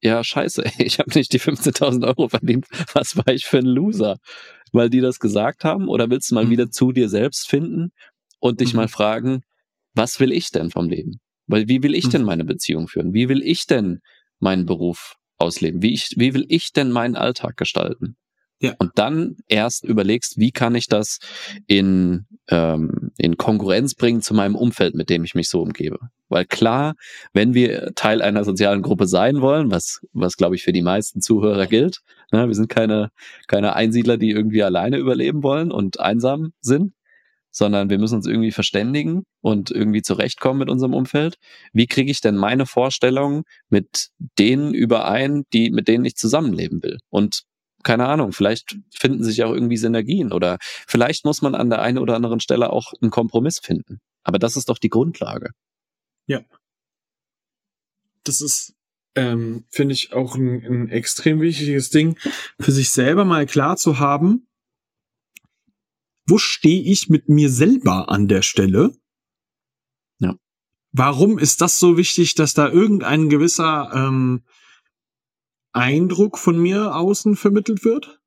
ja, 0.03 0.23
scheiße, 0.23 0.65
ich 0.79 0.99
habe 0.99 1.11
nicht 1.15 1.33
die 1.33 1.41
15.000 1.41 2.07
Euro 2.07 2.29
verdient, 2.29 2.67
was 2.93 3.17
war 3.17 3.29
ich 3.29 3.45
für 3.45 3.59
ein 3.59 3.67
Loser? 3.67 4.19
Weil 4.73 4.89
die 4.89 5.01
das 5.01 5.19
gesagt 5.19 5.65
haben? 5.65 5.89
Oder 5.89 6.09
willst 6.11 6.31
du 6.31 6.35
mal 6.35 6.47
mhm. 6.47 6.51
wieder 6.51 6.71
zu 6.71 6.93
dir 6.93 7.09
selbst 7.09 7.49
finden 7.49 7.93
und 8.41 8.61
dich 8.61 8.73
mhm. 8.73 8.79
mal 8.79 8.89
fragen, 8.89 9.43
was 9.95 10.19
will 10.19 10.33
ich 10.33 10.51
denn 10.51 10.71
vom 10.71 10.89
Leben? 10.89 11.21
Weil 11.47 11.69
wie 11.69 11.83
will 11.83 11.95
ich 11.95 12.09
denn 12.09 12.23
mhm. 12.23 12.27
meine 12.27 12.45
Beziehung 12.45 12.89
führen? 12.89 13.13
Wie 13.13 13.29
will 13.29 13.43
ich 13.43 13.67
denn 13.67 14.01
meinen 14.39 14.65
Beruf 14.65 15.17
ausleben? 15.37 15.83
Wie, 15.83 15.93
ich, 15.93 16.15
wie 16.17 16.33
will 16.35 16.47
ich 16.49 16.73
denn 16.73 16.91
meinen 16.91 17.17
Alltag 17.17 17.57
gestalten? 17.57 18.17
Ja. 18.63 18.75
Und 18.79 18.93
dann 18.95 19.37
erst 19.49 19.85
überlegst, 19.85 20.39
wie 20.39 20.53
kann 20.53 20.77
ich 20.77 20.87
das 20.87 21.19
in 21.67 22.27
ähm, 22.49 23.11
in 23.19 23.37
Konkurrenz 23.37 23.95
bringen 23.95 24.21
zu 24.21 24.35
meinem 24.35 24.55
Umfeld, 24.55 24.95
mit 24.95 25.11
dem 25.11 25.25
ich 25.25 25.35
mich 25.35 25.49
so 25.49 25.61
umgebe. 25.63 25.99
Weil 26.29 26.45
klar, 26.45 26.95
wenn 27.33 27.55
wir 27.55 27.93
Teil 27.95 28.23
einer 28.23 28.45
sozialen 28.45 28.83
Gruppe 28.83 29.07
sein 29.07 29.41
wollen, 29.41 29.71
was, 29.71 30.01
was 30.13 30.37
glaube 30.37 30.55
ich 30.55 30.63
für 30.63 30.73
die 30.73 30.83
meisten 30.83 31.21
Zuhörer 31.21 31.67
gilt, 31.67 31.99
ne, 32.31 32.47
wir 32.49 32.55
sind 32.55 32.69
keine, 32.69 33.11
keine 33.49 33.75
Einsiedler, 33.75 34.17
die 34.17 34.31
irgendwie 34.31 34.63
alleine 34.63 34.97
überleben 34.97 35.43
wollen 35.43 35.71
und 35.71 36.01
einsam 36.01 36.53
sind, 36.61 36.93
sondern 37.51 37.91
wir 37.91 37.99
müssen 37.99 38.17
uns 38.17 38.27
irgendwie 38.27 38.53
verständigen 38.53 39.25
und 39.41 39.71
irgendwie 39.71 40.03
zurechtkommen 40.03 40.59
mit 40.59 40.71
unserem 40.71 40.95
Umfeld. 40.95 41.37
Wie 41.73 41.87
kriege 41.87 42.11
ich 42.11 42.21
denn 42.21 42.37
meine 42.37 42.67
Vorstellungen 42.67 43.43
mit 43.69 44.09
denen 44.39 44.73
überein, 44.75 45.45
die, 45.53 45.71
mit 45.71 45.89
denen 45.89 46.05
ich 46.05 46.17
zusammenleben 46.17 46.83
will? 46.83 46.99
Und 47.11 47.45
keine 47.83 48.07
Ahnung, 48.07 48.33
vielleicht 48.33 48.77
finden 48.91 49.25
sich 49.25 49.43
auch 49.45 49.53
irgendwie 49.53 49.77
Synergien 49.77 50.33
oder 50.33 50.59
vielleicht 50.61 51.25
muss 51.25 51.43
man 51.43 51.55
an 51.55 51.71
der 51.71 51.83
einen 51.83 51.99
oder 51.99 52.17
anderen 52.17 52.41
Stelle 52.41 52.71
auch 52.71 52.93
einen 53.01 53.11
Kompromiss 53.11 53.59
finden. 53.59 54.01
Aber 54.23 54.39
das 54.39 54.57
ist 54.57 54.69
doch 54.69 54.79
die 54.79 54.89
Grundlage. 54.89 55.51
Ja. 56.27 56.41
Das 58.25 58.41
ist, 58.41 58.75
ähm, 59.17 59.65
finde 59.71 59.95
ich, 59.95 60.13
auch 60.13 60.37
ein, 60.37 60.65
ein 60.65 60.89
extrem 60.89 61.41
wichtiges 61.41 61.91
Ding, 61.91 62.17
für 62.61 62.73
sich 62.73 62.91
selber 62.91 63.25
mal 63.25 63.47
klar 63.47 63.77
zu 63.77 63.99
haben, 63.99 64.47
wo 66.27 66.39
stehe 66.39 66.83
ich 66.83 67.09
mit 67.09 67.29
mir 67.29 67.51
selber 67.51 68.09
an 68.09 68.29
der 68.29 68.43
Stelle? 68.43 68.93
Ja. 70.19 70.37
Warum 70.93 71.39
ist 71.39 71.61
das 71.61 71.81
so 71.81 71.97
wichtig, 71.97 72.37
dass 72.37 72.55
da 72.55 72.69
irgendein 72.69 73.29
gewisser 73.29 73.91
ähm, 73.93 74.45
Eindruck 75.73 76.39
von 76.39 76.59
mir 76.59 76.95
außen 76.97 77.37
vermittelt 77.37 77.85
wird? 77.85 78.21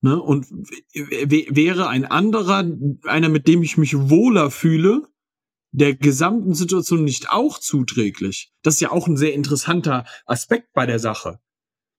Ne? 0.00 0.20
Und 0.20 0.46
wäre 0.92 1.88
ein 1.88 2.04
anderer, 2.04 2.64
einer, 3.04 3.28
mit 3.28 3.48
dem 3.48 3.62
ich 3.62 3.76
mich 3.76 3.96
wohler 3.96 4.50
fühle, 4.50 5.08
der 5.72 5.94
gesamten 5.94 6.54
Situation 6.54 7.04
nicht 7.04 7.30
auch 7.30 7.58
zuträglich? 7.58 8.52
Das 8.62 8.74
ist 8.74 8.80
ja 8.80 8.90
auch 8.92 9.08
ein 9.08 9.16
sehr 9.16 9.34
interessanter 9.34 10.04
Aspekt 10.24 10.72
bei 10.72 10.86
der 10.86 10.98
Sache. 10.98 11.40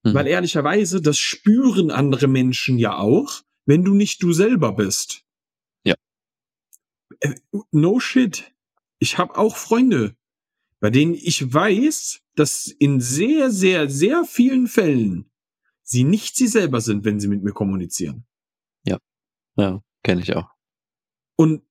Mhm. 0.04 0.14
Weil 0.14 0.28
ehrlicherweise, 0.28 1.02
das 1.02 1.20
spüren 1.20 1.92
andere 1.92 2.28
Menschen 2.28 2.78
ja 2.78 2.98
auch, 2.98 3.42
wenn 3.66 3.84
du 3.84 3.94
nicht 3.94 4.24
du 4.24 4.32
selber 4.32 4.72
bist. 4.72 5.26
Ja. 5.84 5.96
Äh, 7.20 7.36
no 7.72 8.00
shit. 8.00 8.54
Ich 9.00 9.18
habe 9.18 9.38
auch 9.38 9.58
Freunde, 9.58 10.16
bei 10.80 10.90
denen 10.90 11.14
ich 11.14 11.54
weiß, 11.54 12.22
dass 12.36 12.68
in 12.68 13.02
sehr, 13.02 13.52
sehr, 13.52 13.90
sehr 13.90 14.24
vielen 14.26 14.68
Fällen 14.68 15.30
sie 15.84 16.04
nicht 16.04 16.36
sie 16.36 16.48
selber 16.48 16.82
sind, 16.82 17.04
wenn 17.06 17.20
sie 17.20 17.28
mit 17.28 17.44
mir 17.44 17.52
kommunizieren. 17.52 18.26
Ja, 18.86 19.00
ja, 19.58 19.84
kenne 20.04 20.22
ich 20.22 20.36
auch. 20.36 20.50
Und 21.36 21.64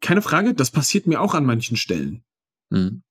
keine 0.00 0.22
Frage, 0.22 0.54
das 0.54 0.70
passiert 0.70 1.06
mir 1.06 1.20
auch 1.20 1.34
an 1.34 1.44
manchen 1.44 1.76
Stellen. 1.76 2.24
Mhm. 2.70 3.02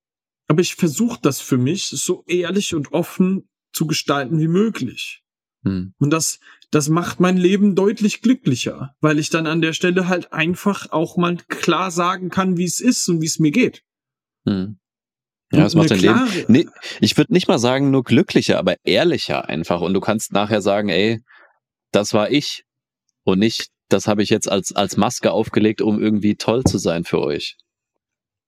Aber 0.47 0.62
ich 0.62 0.75
versuche 0.75 1.19
das 1.21 1.41
für 1.41 1.58
mich 1.58 1.88
so 1.88 2.23
ehrlich 2.25 2.73
und 2.73 2.93
offen 2.93 3.49
zu 3.73 3.86
gestalten 3.86 4.39
wie 4.39 4.47
möglich. 4.47 5.23
Mhm. 5.63 5.93
Und 5.99 6.10
das, 6.10 6.39
das 6.71 6.89
macht 6.89 7.19
mein 7.19 7.38
Leben 7.38 7.75
deutlich 7.75 8.21
glücklicher, 8.21 8.95
weil 9.02 9.19
ich 9.19 9.30
dann 9.30 9.45
an 9.45 9.62
der 9.62 9.73
Stelle 9.73 10.08
halt 10.08 10.34
einfach 10.34 10.91
auch 10.91 11.17
mal 11.17 11.38
klar 11.47 11.91
sagen 11.91 12.30
kann, 12.30 12.58
wie 12.58 12.63
es 12.63 12.80
ist 12.80 13.08
und 13.10 13.21
wie 13.21 13.28
es 13.28 13.39
mir 13.39 13.52
geht. 13.52 13.84
Mhm. 14.45 14.80
Ja, 15.52 15.65
es 15.65 15.73
macht 15.73 15.89
dein 15.89 15.99
Leben. 15.99 16.28
Nee, 16.47 16.67
ich 17.02 17.17
würde 17.17 17.34
nicht 17.34 17.47
mal 17.47 17.58
sagen 17.58 17.89
nur 17.89 18.04
glücklicher, 18.04 18.60
aber 18.60 18.75
ehrlicher 18.84 19.49
einfach. 19.49 19.82
Und 19.82 19.93
du 19.93 19.99
kannst 19.99 20.32
nachher 20.32 20.62
sagen, 20.62 20.89
ey, 20.89 21.21
das 21.91 22.13
war 22.13 22.30
ich. 22.30 22.63
Und 23.23 23.39
nicht, 23.39 23.69
das 23.89 24.08
habe 24.08 24.21
ich 24.21 24.30
jetzt 24.30 24.49
als, 24.49 24.71
als 24.75 24.95
Maske 24.95 25.32
aufgelegt, 25.32 25.82
um 25.82 25.99
irgendwie 25.99 26.36
toll 26.36 26.63
zu 26.63 26.78
sein 26.78 27.04
für 27.04 27.19
euch. 27.19 27.58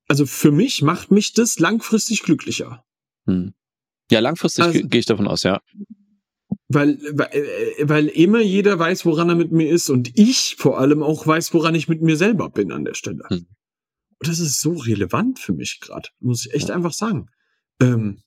Also 0.08 0.25
für 0.25 0.51
mich 0.51 0.82
macht 0.82 1.10
mich 1.10 1.34
das 1.34 1.58
langfristig 1.60 2.21
glücklicher. 2.21 2.84
Hm. 3.25 3.54
Ja, 4.12 4.19
langfristig 4.19 4.65
also, 4.65 4.80
gehe 4.88 4.99
ich 4.99 5.06
davon 5.06 5.27
aus, 5.27 5.43
ja. 5.43 5.62
Weil, 6.67 6.99
weil, 7.13 7.30
äh, 7.32 7.89
weil 7.89 8.08
immer 8.08 8.41
jeder 8.41 8.77
weiß, 8.77 9.06
woran 9.06 9.30
er 9.30 9.36
mit 9.36 9.51
mir 9.51 9.69
ist 9.69 9.89
und 9.89 10.12
ich 10.17 10.56
vor 10.58 10.80
allem 10.80 11.01
auch 11.01 11.25
weiß, 11.25 11.54
woran 11.54 11.75
ich 11.75 11.88
mit 11.88 12.01
mir 12.01 12.17
selber 12.17 12.49
bin 12.49 12.71
an 12.71 12.86
der 12.86 12.93
Stelle. 12.93 13.23
Hm. 13.30 13.47
Und 14.21 14.27
das 14.27 14.39
ist 14.39 14.62
so 14.62 14.73
relevant 14.73 15.39
für 15.39 15.51
mich 15.51 15.79
gerade, 15.81 16.10
muss 16.19 16.45
ich 16.45 16.53
echt 16.53 16.69
ja. 16.69 16.75
einfach 16.75 16.93
sagen. 16.93 17.29
Ähm, 17.81 18.21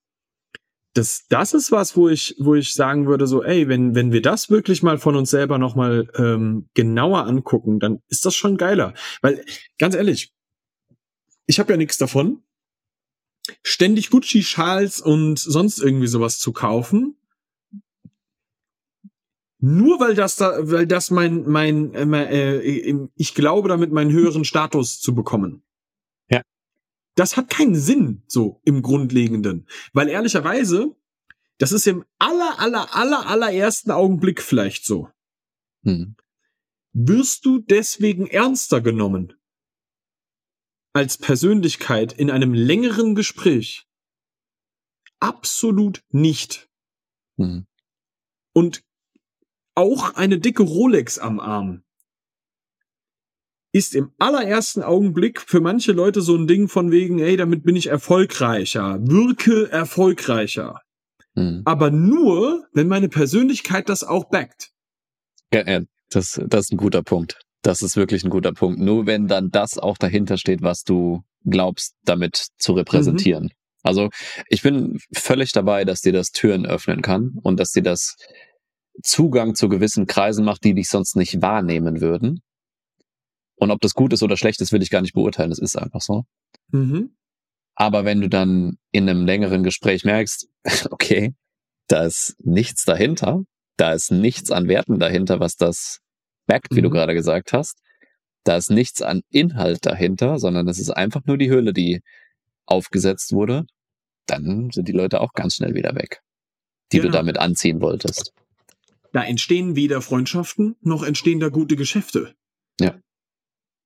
das, 0.92 1.26
das 1.28 1.54
ist 1.54 1.70
was, 1.70 1.96
wo 1.96 2.09
ich, 2.09 2.35
wo 2.40 2.57
ich 2.57 2.74
sagen 2.74 3.07
würde, 3.07 3.28
so, 3.28 3.44
ey, 3.44 3.68
wenn, 3.68 3.94
wenn 3.94 4.11
wir 4.11 4.20
das 4.20 4.50
wirklich 4.50 4.83
mal 4.83 4.98
von 4.98 5.14
uns 5.14 5.30
selber 5.30 5.59
nochmal 5.59 6.11
ähm, 6.16 6.68
genauer 6.74 7.26
angucken, 7.26 7.78
dann 7.78 8.00
ist 8.09 8.26
das 8.26 8.35
schon 8.35 8.57
geiler. 8.57 8.94
Weil, 9.22 9.44
ganz 9.78 9.94
ehrlich, 9.94 10.33
ich 11.46 11.61
habe 11.61 11.72
ja 11.72 11.76
nichts 11.76 11.96
davon, 11.96 12.42
ständig 13.62 14.11
Gucci-Schals 14.11 15.00
und 15.00 15.38
sonst 15.38 15.78
irgendwie 15.78 16.09
sowas 16.09 16.40
zu 16.40 16.52
kaufen. 16.52 17.16
Nur 19.61 20.00
weil 20.00 20.16
das 20.16 20.35
da, 20.37 20.70
weil 20.70 20.88
das 20.88 21.12
mein, 21.12 21.48
mein, 21.48 21.94
äh, 21.94 22.59
äh, 22.59 23.09
ich 23.14 23.35
glaube, 23.35 23.68
damit 23.68 23.92
meinen 23.92 24.11
höheren 24.11 24.44
Status 24.44 25.00
zu 25.00 25.14
bekommen. 25.14 25.62
Das 27.14 27.37
hat 27.37 27.48
keinen 27.48 27.77
Sinn, 27.77 28.22
so 28.27 28.61
im 28.64 28.83
Grundlegenden. 28.83 29.68
Weil 29.92 30.09
ehrlicherweise, 30.09 30.96
das 31.59 31.72
ist 31.72 31.87
im 31.87 32.05
aller, 32.18 32.59
aller, 32.59 32.94
aller, 32.94 33.27
allerersten 33.27 33.92
Augenblick 33.92 34.42
vielleicht 34.42 34.85
so. 34.85 35.09
Hm. 35.85 36.16
Wirst 36.92 37.44
du 37.44 37.59
deswegen 37.59 38.27
ernster 38.27 38.81
genommen? 38.81 39.35
Als 40.92 41.18
Persönlichkeit 41.18 42.12
in 42.12 42.31
einem 42.31 42.55
längeren 42.55 43.14
Gespräch? 43.14 43.87
Absolut 45.20 46.03
nicht. 46.11 46.68
Hm. 47.37 47.66
Und 48.53 48.85
auch 49.74 50.14
eine 50.14 50.38
dicke 50.38 50.62
Rolex 50.62 51.18
am 51.18 51.40
Arm 51.40 51.84
ist 53.75 53.97
im 53.97 54.13
allerersten 54.21 54.85
Augenblick 54.85 55.41
für 55.41 55.61
manche 55.61 55.91
Leute 55.91 56.21
so 56.21 56.37
ein 56.37 56.47
Ding 56.47 56.69
von 56.69 56.93
wegen, 56.93 57.19
ey, 57.19 57.37
damit 57.37 57.65
bin 57.65 57.75
ich 57.75 57.89
erfolgreicher, 57.89 59.01
wirke 59.01 59.69
erfolgreicher. 59.69 60.81
Mhm. 61.35 61.63
Aber 61.65 61.91
nur, 61.91 62.69
wenn 62.73 62.87
meine 62.87 63.09
Persönlichkeit 63.09 63.89
das 63.89 64.05
auch 64.05 64.31
backt. 64.31 64.71
Ja, 65.53 65.69
ja, 65.69 65.81
das, 66.09 66.41
das 66.47 66.67
ist 66.67 66.73
ein 66.73 66.77
guter 66.77 67.03
Punkt. 67.03 67.41
Das 67.63 67.83
ist 67.83 67.97
wirklich 67.97 68.23
ein 68.23 68.31
guter 68.31 68.53
Punkt. 68.53 68.79
Nur 68.79 69.07
wenn 69.07 69.27
dann 69.27 69.51
das 69.51 69.77
auch 69.77 69.99
dahinter 69.99 70.39
steht, 70.39 70.63
was 70.63 70.85
du 70.85 71.25
glaubst, 71.45 71.97
damit 72.05 72.47
zu 72.57 72.75
repräsentieren. 72.75 73.45
Mhm. 73.45 73.51
Also 73.83 74.11
ich 74.49 74.63
bin 74.63 75.01
völlig 75.13 75.51
dabei, 75.51 75.85
dass 75.85 76.01
dir 76.01 76.13
das 76.13 76.31
Türen 76.31 76.65
öffnen 76.65 77.03
kann 77.03 77.33
und 77.43 77.59
dass 77.59 77.73
dir 77.73 77.83
das 77.83 78.15
Zugang 79.03 79.57
zu 79.57 79.69
gewissen 79.69 80.07
Kreisen 80.07 80.45
macht, 80.45 80.63
die 80.63 80.75
dich 80.75 80.89
sonst 80.89 81.17
nicht 81.17 81.43
wahrnehmen 81.43 82.01
würden. 82.01 82.41
Und 83.57 83.71
ob 83.71 83.81
das 83.81 83.95
gut 83.95 84.12
ist 84.12 84.23
oder 84.23 84.37
schlecht 84.37 84.61
ist, 84.61 84.73
will 84.73 84.83
ich 84.83 84.90
gar 84.90 85.01
nicht 85.01 85.14
beurteilen. 85.14 85.51
Das 85.51 85.59
ist 85.59 85.77
einfach 85.77 86.01
so. 86.01 86.25
Mhm. 86.71 87.14
Aber 87.75 88.05
wenn 88.05 88.21
du 88.21 88.29
dann 88.29 88.79
in 88.93 89.09
einem 89.09 89.27
längeren 89.27 89.62
Gespräch 89.62 90.05
merkst, 90.05 90.49
okay, 90.90 91.35
da 91.88 92.05
ist 92.05 92.37
nichts 92.38 92.85
dahinter, 92.85 93.45
da 93.77 93.93
ist 93.93 94.11
nichts 94.11 94.51
an 94.51 94.69
Werten 94.69 94.99
dahinter, 94.99 95.40
was 95.40 95.57
das 95.57 96.01
backt, 96.47 96.71
wie 96.71 96.81
mhm. 96.81 96.85
du 96.85 96.90
gerade 96.90 97.14
gesagt 97.14 97.53
hast. 97.53 97.79
Da 98.45 98.57
ist 98.57 98.71
nichts 98.71 99.03
an 99.03 99.23
Inhalt 99.31 99.87
dahinter, 99.87 100.38
sondern 100.38 100.69
es 100.69 100.79
ist 100.79 100.90
einfach 100.90 101.23
nur 101.25 101.38
die 101.38 101.51
Hülle, 101.51 101.73
die 101.73 102.03
aufgesetzt 102.67 103.33
wurde. 103.33 103.67
Dann 104.27 104.71
sind 104.71 104.88
die 104.88 104.93
Leute 104.93 105.21
auch 105.21 105.33
ganz 105.33 105.57
schnell 105.57 105.75
wieder 105.75 105.95
weg, 105.95 106.23
die 106.93 106.99
genau. 106.99 107.11
du 107.11 107.19
damit 107.19 107.38
anziehen 107.38 107.81
wolltest. 107.81 108.33
Da 109.12 109.23
entstehen 109.25 109.77
weder 109.77 110.03
Freundschaften 110.03 110.77
noch 110.81 111.03
entstehen 111.03 111.40
da 111.40 111.49
gute 111.49 111.77
Geschäfte. 111.77 112.35
Ja. 112.81 112.99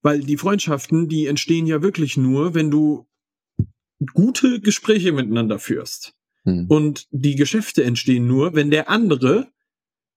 Weil 0.02 0.20
die 0.20 0.36
Freundschaften, 0.36 1.08
die 1.08 1.26
entstehen 1.26 1.66
ja 1.66 1.82
wirklich 1.82 2.16
nur, 2.16 2.54
wenn 2.54 2.70
du 2.70 3.06
gute 4.14 4.60
Gespräche 4.60 5.12
miteinander 5.12 5.58
führst. 5.58 6.14
Hm. 6.44 6.66
Und 6.68 7.06
die 7.10 7.34
Geschäfte 7.34 7.84
entstehen 7.84 8.26
nur, 8.26 8.54
wenn 8.54 8.70
der 8.70 8.88
andere 8.88 9.50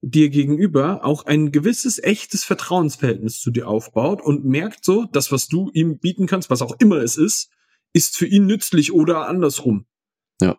dir 0.02 0.30
gegenüber 0.30 1.06
auch 1.06 1.26
ein 1.26 1.52
gewisses 1.52 2.02
echtes 2.02 2.44
Vertrauensverhältnis 2.44 3.39
zu 3.39 3.52
dir 3.52 3.67
aufbaut 3.67 4.22
und 4.22 4.46
merkt 4.46 4.84
so, 4.84 5.06
das, 5.06 5.32
was 5.32 5.48
du 5.48 5.70
ihm 5.74 6.00
bieten 6.00 6.26
kannst, 6.26 6.50
was 6.50 6.62
auch 6.62 6.76
immer 6.80 6.98
es 6.98 7.17
ist, 7.17 7.52
ist 7.94 8.17
für 8.17 8.26
ihn 8.26 8.48
nützlich 8.48 8.94
oder 8.94 9.28
andersrum. 9.28 9.86
Ja. 10.41 10.58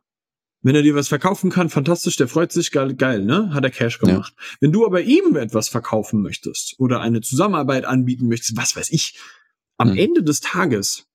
Wenn 0.63 0.77
er 0.77 0.83
dir 0.83 0.95
was 0.95 1.09
verkaufen 1.09 1.51
kann, 1.51 1.69
fantastisch, 1.69 2.17
der 2.17 2.29
freut 2.29 2.53
sich, 2.53 2.71
geil, 2.71 2.95
geil, 2.95 3.25
ne? 3.25 3.53
Hat 3.53 3.65
er 3.65 3.71
Cash 3.71 3.99
gemacht. 3.99 4.35
Ja. 4.37 4.45
Wenn 4.61 4.73
du 4.73 4.87
aber 4.87 5.03
ihm 5.03 5.35
etwas 5.37 5.69
verkaufen 5.69 6.23
möchtest 6.23 6.79
oder 6.79 7.01
eine 7.01 7.21
Zusammenarbeit 7.21 7.85
anbieten 7.85 8.29
möchtest, 8.29 8.57
was 8.57 8.77
weiß 8.77 8.91
ich, 8.91 9.19
am 9.77 9.91
mhm. 9.91 9.99
Ende 9.99 10.23
des 10.23 10.41
Tages 10.41 11.09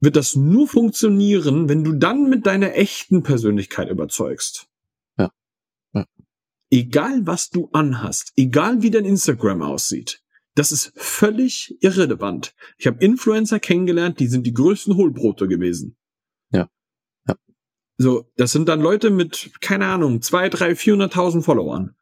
wird 0.00 0.16
das 0.16 0.34
nur 0.34 0.66
funktionieren, 0.66 1.68
wenn 1.68 1.84
du 1.84 1.92
dann 1.92 2.28
mit 2.30 2.46
deiner 2.46 2.74
echten 2.74 3.22
Persönlichkeit 3.22 3.90
überzeugst. 3.90 4.68
Ja. 5.18 5.30
ja. 5.92 6.06
Egal 6.70 7.26
was 7.26 7.50
du 7.50 7.68
anhast, 7.72 8.32
egal 8.36 8.82
wie 8.82 8.90
dein 8.90 9.04
Instagram 9.04 9.62
aussieht, 9.62 10.22
Das 10.54 10.70
ist 10.70 10.92
völlig 10.96 11.76
irrelevant. 11.80 12.54
Ich 12.76 12.86
habe 12.86 13.02
Influencer 13.02 13.58
kennengelernt, 13.58 14.20
die 14.20 14.26
sind 14.26 14.46
die 14.46 14.52
größten 14.52 14.96
Hohlbrote 14.96 15.48
gewesen. 15.48 15.96
So, 17.98 18.30
das 18.36 18.52
sind 18.52 18.68
dann 18.68 18.80
Leute 18.80 19.10
mit, 19.10 19.50
keine 19.60 19.86
Ahnung, 19.86 20.22
zwei, 20.22 20.48
drei, 20.48 20.74
vierhunderttausend 20.74 21.44
Followern, 21.44 21.94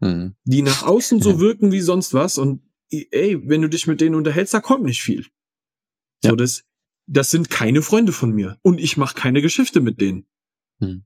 mhm. 0.00 0.34
die 0.44 0.62
nach 0.62 0.82
außen 0.84 1.20
so 1.20 1.40
wirken 1.40 1.72
wie 1.72 1.80
sonst 1.80 2.14
was 2.14 2.38
und 2.38 2.62
ey, 2.90 3.40
wenn 3.48 3.62
du 3.62 3.68
dich 3.68 3.86
mit 3.86 4.00
denen 4.00 4.14
unterhältst, 4.14 4.54
da 4.54 4.60
kommt 4.60 4.84
nicht 4.84 5.02
viel. 5.02 5.26
Ja. 6.22 6.30
So, 6.30 6.36
das, 6.36 6.64
das 7.06 7.30
sind 7.30 7.50
keine 7.50 7.82
Freunde 7.82 8.12
von 8.12 8.32
mir 8.32 8.58
und 8.62 8.80
ich 8.80 8.96
mache 8.96 9.14
keine 9.14 9.42
Geschäfte 9.42 9.80
mit 9.80 10.00
denen. 10.00 10.26
Mhm. 10.78 11.04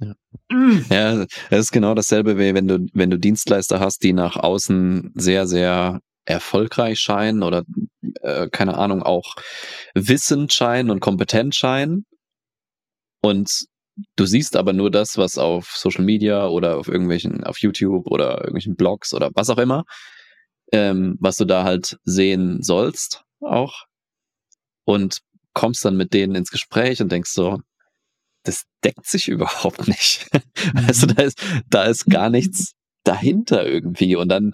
Ja. 0.00 0.14
Mm. 0.50 0.84
ja, 0.90 1.26
das 1.50 1.60
ist 1.60 1.72
genau 1.72 1.94
dasselbe, 1.94 2.38
wie 2.38 2.54
wenn 2.54 2.68
du, 2.68 2.86
wenn 2.92 3.10
du 3.10 3.18
Dienstleister 3.18 3.80
hast, 3.80 4.02
die 4.02 4.12
nach 4.12 4.36
außen 4.36 5.12
sehr, 5.14 5.46
sehr 5.46 6.00
erfolgreich 6.24 6.98
scheinen 7.00 7.42
oder 7.42 7.64
äh, 8.22 8.48
keine 8.48 8.76
Ahnung, 8.76 9.02
auch 9.02 9.36
wissend 9.94 10.52
scheinen 10.52 10.90
und 10.90 11.00
kompetent 11.00 11.54
scheinen. 11.54 12.06
Und 13.24 13.48
du 14.16 14.26
siehst 14.26 14.54
aber 14.54 14.74
nur 14.74 14.90
das, 14.90 15.16
was 15.16 15.38
auf 15.38 15.70
Social 15.76 16.04
Media 16.04 16.46
oder 16.46 16.76
auf 16.76 16.88
irgendwelchen, 16.88 17.42
auf 17.42 17.56
YouTube 17.58 18.06
oder 18.06 18.36
irgendwelchen 18.40 18.76
Blogs 18.76 19.14
oder 19.14 19.30
was 19.34 19.48
auch 19.48 19.56
immer, 19.56 19.84
ähm, 20.72 21.16
was 21.20 21.36
du 21.36 21.46
da 21.46 21.64
halt 21.64 21.96
sehen 22.04 22.62
sollst 22.62 23.24
auch. 23.40 23.84
Und 24.84 25.20
kommst 25.54 25.86
dann 25.86 25.96
mit 25.96 26.12
denen 26.12 26.34
ins 26.34 26.50
Gespräch 26.50 27.00
und 27.00 27.10
denkst 27.10 27.30
so, 27.30 27.60
das 28.42 28.64
deckt 28.84 29.06
sich 29.06 29.28
überhaupt 29.28 29.88
nicht. 29.88 30.28
Also 30.74 31.06
da 31.06 31.22
ist, 31.22 31.42
da 31.70 31.84
ist 31.84 32.04
gar 32.04 32.28
nichts 32.28 32.74
dahinter 33.04 33.64
irgendwie. 33.64 34.16
Und 34.16 34.28
dann, 34.28 34.52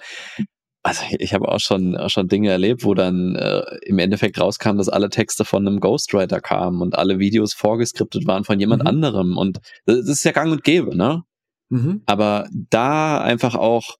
also 0.83 1.03
ich 1.19 1.35
habe 1.35 1.49
auch 1.49 1.61
schon, 1.61 1.97
auch 1.97 2.09
schon 2.09 2.29
Dinge 2.29 2.51
erlebt, 2.51 2.85
wo 2.85 2.95
dann 2.95 3.35
äh, 3.35 3.63
im 3.83 3.99
Endeffekt 3.99 4.41
rauskam, 4.41 4.79
dass 4.79 4.89
alle 4.89 5.11
Texte 5.11 5.45
von 5.45 5.67
einem 5.67 5.81
Ghostwriter 5.81 6.41
kamen 6.41 6.81
und 6.81 6.97
alle 6.97 7.19
Videos 7.19 7.53
vorgeskriptet 7.53 8.27
waren 8.27 8.45
von 8.45 8.59
jemand 8.59 8.83
mhm. 8.83 8.89
anderem. 8.89 9.37
Und 9.37 9.61
das 9.85 10.09
ist 10.09 10.25
ja 10.25 10.33
gang 10.33 10.51
und 10.53 10.65
gäbe, 10.65 10.97
ne? 10.97 11.23
Mhm. 11.69 12.03
Aber 12.07 12.49
da 12.53 13.21
einfach 13.21 13.55
auch, 13.55 13.97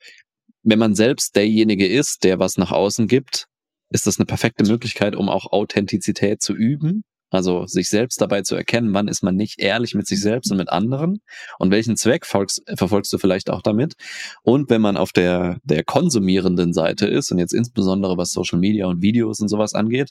wenn 0.63 0.79
man 0.79 0.95
selbst 0.95 1.37
derjenige 1.37 1.87
ist, 1.87 2.25
der 2.25 2.39
was 2.39 2.57
nach 2.57 2.73
außen 2.73 3.09
gibt, 3.09 3.47
ist 3.91 4.07
das 4.07 4.19
eine 4.19 4.27
perfekte 4.27 4.65
Möglichkeit, 4.65 5.17
um 5.17 5.29
auch 5.29 5.53
Authentizität 5.53 6.41
zu 6.41 6.55
üben 6.55 7.03
also 7.31 7.67
sich 7.67 7.89
selbst 7.89 8.21
dabei 8.21 8.43
zu 8.43 8.55
erkennen, 8.57 8.93
wann 8.93 9.09
ist 9.09 9.23
man 9.23 9.37
nicht 9.37 9.61
ehrlich 9.61 9.95
mit 9.95 10.07
sich 10.07 10.21
selbst 10.21 10.51
und 10.51 10.59
mit 10.59 10.69
anderen 10.69 11.21
und 11.59 11.71
welchen 11.71 11.97
Zweck 11.97 12.27
folgst, 12.27 12.63
verfolgst 12.77 13.13
du 13.13 13.19
vielleicht 13.19 13.51
auch 13.51 13.63
damit. 13.63 13.95
Und 14.43 14.69
wenn 14.71 14.81
man 14.81 14.97
auf 14.97 15.13
der, 15.13 15.59
der 15.63 15.85
konsumierenden 15.85 16.73
Seite 16.73 17.07
ist 17.07 17.31
und 17.31 17.39
jetzt 17.39 17.55
insbesondere 17.55 18.17
was 18.17 18.33
Social 18.33 18.59
Media 18.59 18.87
und 18.87 19.03
Videos 19.03 19.41
und 19.41 19.49
sowas 19.49 19.75
angeht, 19.75 20.11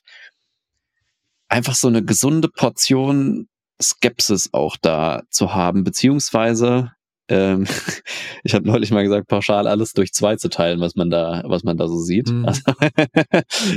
einfach 1.50 1.76
so 1.76 1.88
eine 1.88 2.04
gesunde 2.04 2.48
Portion 2.48 3.48
Skepsis 3.82 4.50
auch 4.52 4.78
da 4.78 5.24
zu 5.30 5.54
haben, 5.54 5.84
beziehungsweise 5.84 6.92
ähm, 7.30 7.66
ich 8.44 8.54
habe 8.54 8.68
neulich 8.68 8.92
mal 8.92 9.04
gesagt, 9.04 9.28
pauschal 9.28 9.68
alles 9.68 9.94
durch 9.94 10.12
zwei 10.12 10.36
zu 10.36 10.50
teilen, 10.50 10.80
was 10.82 10.96
man 10.96 11.10
da, 11.10 11.44
was 11.46 11.64
man 11.64 11.78
da 11.78 11.88
so 11.88 11.98
sieht. 11.98 12.30
Mhm. 12.30 12.46
Also, 12.46 12.62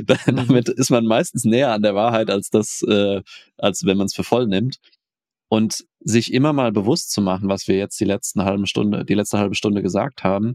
damit 0.27 0.69
ist 0.69 0.91
man 0.91 1.07
meistens 1.07 1.45
näher 1.45 1.73
an 1.73 1.83
der 1.83 1.95
Wahrheit 1.95 2.31
als 2.31 2.51
das, 2.51 2.83
äh, 2.89 3.23
als 3.59 3.85
wenn 3.85 3.99
man 3.99 4.07
es 4.07 4.15
für 4.15 4.25
voll 4.25 4.47
nimmt. 4.47 4.79
Und 5.49 5.85
sich 6.01 6.33
immer 6.33 6.55
mal 6.55 6.73
bewusst 6.73 7.13
zu 7.13 7.21
machen, 7.21 7.51
was 7.51 7.69
wir 7.69 7.77
jetzt 7.77 8.01
die 8.01 8.07
letzten 8.07 8.43
halben 8.43 8.67
Stunde, 8.67 9.05
die 9.05 9.13
letzte 9.13 9.39
halbe 9.39 9.55
Stunde 9.55 9.83
gesagt 9.83 10.25
haben, 10.25 10.55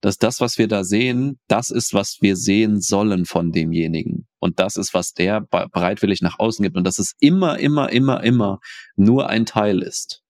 dass 0.00 0.18
das, 0.18 0.40
was 0.40 0.58
wir 0.58 0.66
da 0.66 0.82
sehen, 0.82 1.38
das 1.46 1.70
ist, 1.70 1.94
was 1.94 2.18
wir 2.20 2.36
sehen 2.36 2.80
sollen 2.80 3.24
von 3.24 3.52
demjenigen. 3.52 4.26
Und 4.38 4.58
das 4.58 4.76
ist, 4.76 4.92
was 4.92 5.14
der 5.14 5.40
bereitwillig 5.40 6.20
nach 6.20 6.38
außen 6.38 6.62
gibt. 6.62 6.76
Und 6.76 6.84
dass 6.84 6.98
es 6.98 7.14
immer, 7.20 7.58
immer, 7.58 7.90
immer, 7.90 8.22
immer 8.22 8.58
nur 8.96 9.30
ein 9.30 9.46
Teil 9.46 9.80
ist. 9.80 10.23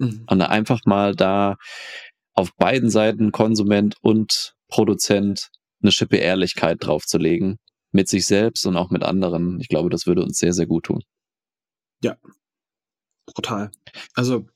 Mhm. 0.00 0.24
Und 0.28 0.42
einfach 0.42 0.80
mal 0.86 1.14
da 1.14 1.56
auf 2.34 2.54
beiden 2.56 2.90
Seiten 2.90 3.32
Konsument 3.32 3.96
und 4.00 4.54
Produzent 4.68 5.50
eine 5.82 5.92
Schippe 5.92 6.16
Ehrlichkeit 6.16 6.78
draufzulegen. 6.80 7.58
Mit 7.92 8.08
sich 8.08 8.26
selbst 8.26 8.66
und 8.66 8.76
auch 8.76 8.90
mit 8.90 9.02
anderen. 9.02 9.58
Ich 9.60 9.68
glaube, 9.68 9.90
das 9.90 10.06
würde 10.06 10.22
uns 10.22 10.38
sehr, 10.38 10.52
sehr 10.52 10.66
gut 10.66 10.84
tun. 10.84 11.02
Ja. 12.04 12.16
Brutal. 13.26 13.72
Also, 14.14 14.46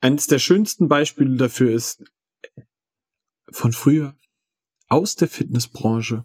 eines 0.00 0.26
der 0.26 0.38
schönsten 0.38 0.88
Beispiele 0.88 1.36
dafür 1.36 1.70
ist 1.72 2.02
von 3.50 3.72
früher 3.72 4.16
aus 4.88 5.16
der 5.16 5.28
Fitnessbranche. 5.28 6.24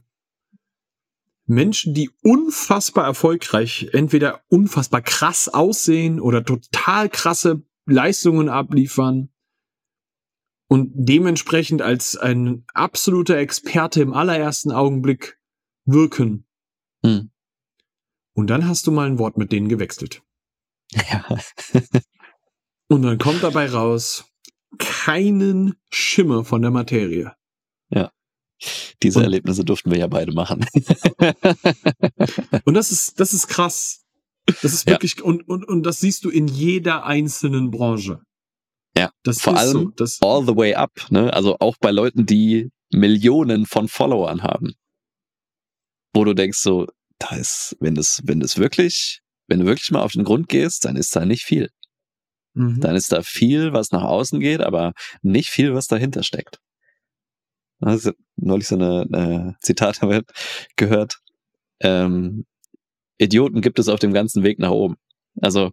Menschen, 1.47 1.93
die 1.93 2.11
unfassbar 2.21 3.05
erfolgreich, 3.05 3.89
entweder 3.93 4.43
unfassbar 4.49 5.01
krass 5.01 5.47
aussehen 5.47 6.19
oder 6.19 6.43
total 6.43 7.09
krasse 7.09 7.63
Leistungen 7.85 8.49
abliefern 8.49 9.29
und 10.67 10.91
dementsprechend 10.93 11.81
als 11.81 12.17
ein 12.17 12.65
absoluter 12.73 13.37
Experte 13.37 14.01
im 14.01 14.13
allerersten 14.13 14.71
Augenblick 14.71 15.39
wirken. 15.85 16.45
Hm. 17.03 17.31
Und 18.33 18.47
dann 18.47 18.67
hast 18.67 18.85
du 18.85 18.91
mal 18.91 19.07
ein 19.07 19.17
Wort 19.17 19.37
mit 19.37 19.53
denen 19.53 19.69
gewechselt. 19.69 20.21
Ja. 20.93 21.25
und 22.89 23.01
dann 23.01 23.17
kommt 23.17 23.41
dabei 23.41 23.69
raus, 23.69 24.25
keinen 24.77 25.75
Schimmer 25.89 26.43
von 26.43 26.61
der 26.61 26.71
Materie. 26.71 27.33
Ja. 27.89 28.11
Diese 29.03 29.19
und, 29.19 29.25
Erlebnisse 29.25 29.63
durften 29.63 29.91
wir 29.91 29.99
ja 29.99 30.07
beide 30.07 30.31
machen. 30.31 30.65
und 32.65 32.73
das 32.73 32.91
ist, 32.91 33.19
das 33.19 33.33
ist 33.33 33.47
krass. 33.47 34.03
Das 34.61 34.73
ist 34.73 34.87
wirklich, 34.87 35.17
ja. 35.17 35.23
und, 35.23 35.47
und, 35.47 35.67
und 35.67 35.83
das 35.83 35.99
siehst 35.99 36.23
du 36.23 36.29
in 36.29 36.47
jeder 36.47 37.05
einzelnen 37.05 37.69
Branche. 37.69 38.21
Ja, 38.97 39.11
das 39.23 39.41
vor 39.41 39.57
allem 39.57 39.71
so, 39.71 39.91
das 39.91 40.21
all 40.21 40.45
the 40.45 40.55
way 40.55 40.73
up, 40.73 40.91
ne? 41.11 41.31
Also 41.33 41.57
auch 41.59 41.75
bei 41.79 41.91
Leuten, 41.91 42.25
die 42.25 42.71
Millionen 42.91 43.65
von 43.65 43.87
Followern 43.87 44.41
haben. 44.41 44.73
Wo 46.13 46.23
du 46.23 46.33
denkst 46.33 46.59
so, 46.59 46.87
da 47.19 47.35
ist, 47.35 47.75
wenn 47.79 47.93
das, 47.93 48.21
wenn 48.23 48.39
das 48.39 48.57
wirklich, 48.57 49.21
wenn 49.47 49.59
du 49.59 49.65
wirklich 49.65 49.91
mal 49.91 50.01
auf 50.01 50.13
den 50.13 50.23
Grund 50.23 50.49
gehst, 50.49 50.85
dann 50.85 50.95
ist 50.95 51.15
da 51.15 51.25
nicht 51.25 51.43
viel. 51.43 51.69
Mhm. 52.53 52.79
Dann 52.79 52.95
ist 52.95 53.11
da 53.11 53.21
viel, 53.21 53.73
was 53.73 53.91
nach 53.91 54.03
außen 54.03 54.39
geht, 54.39 54.61
aber 54.61 54.93
nicht 55.21 55.49
viel, 55.49 55.75
was 55.75 55.87
dahinter 55.87 56.23
steckt. 56.23 56.59
Also, 57.79 58.11
neulich 58.35 58.67
so 58.67 58.75
eine, 58.75 59.07
eine 59.11 59.55
Zitat 59.61 59.99
gehört. 60.75 61.17
Ähm, 61.79 62.45
Idioten 63.17 63.61
gibt 63.61 63.79
es 63.79 63.87
auf 63.87 63.99
dem 63.99 64.13
ganzen 64.13 64.43
Weg 64.43 64.59
nach 64.59 64.71
oben. 64.71 64.95
Also 65.41 65.71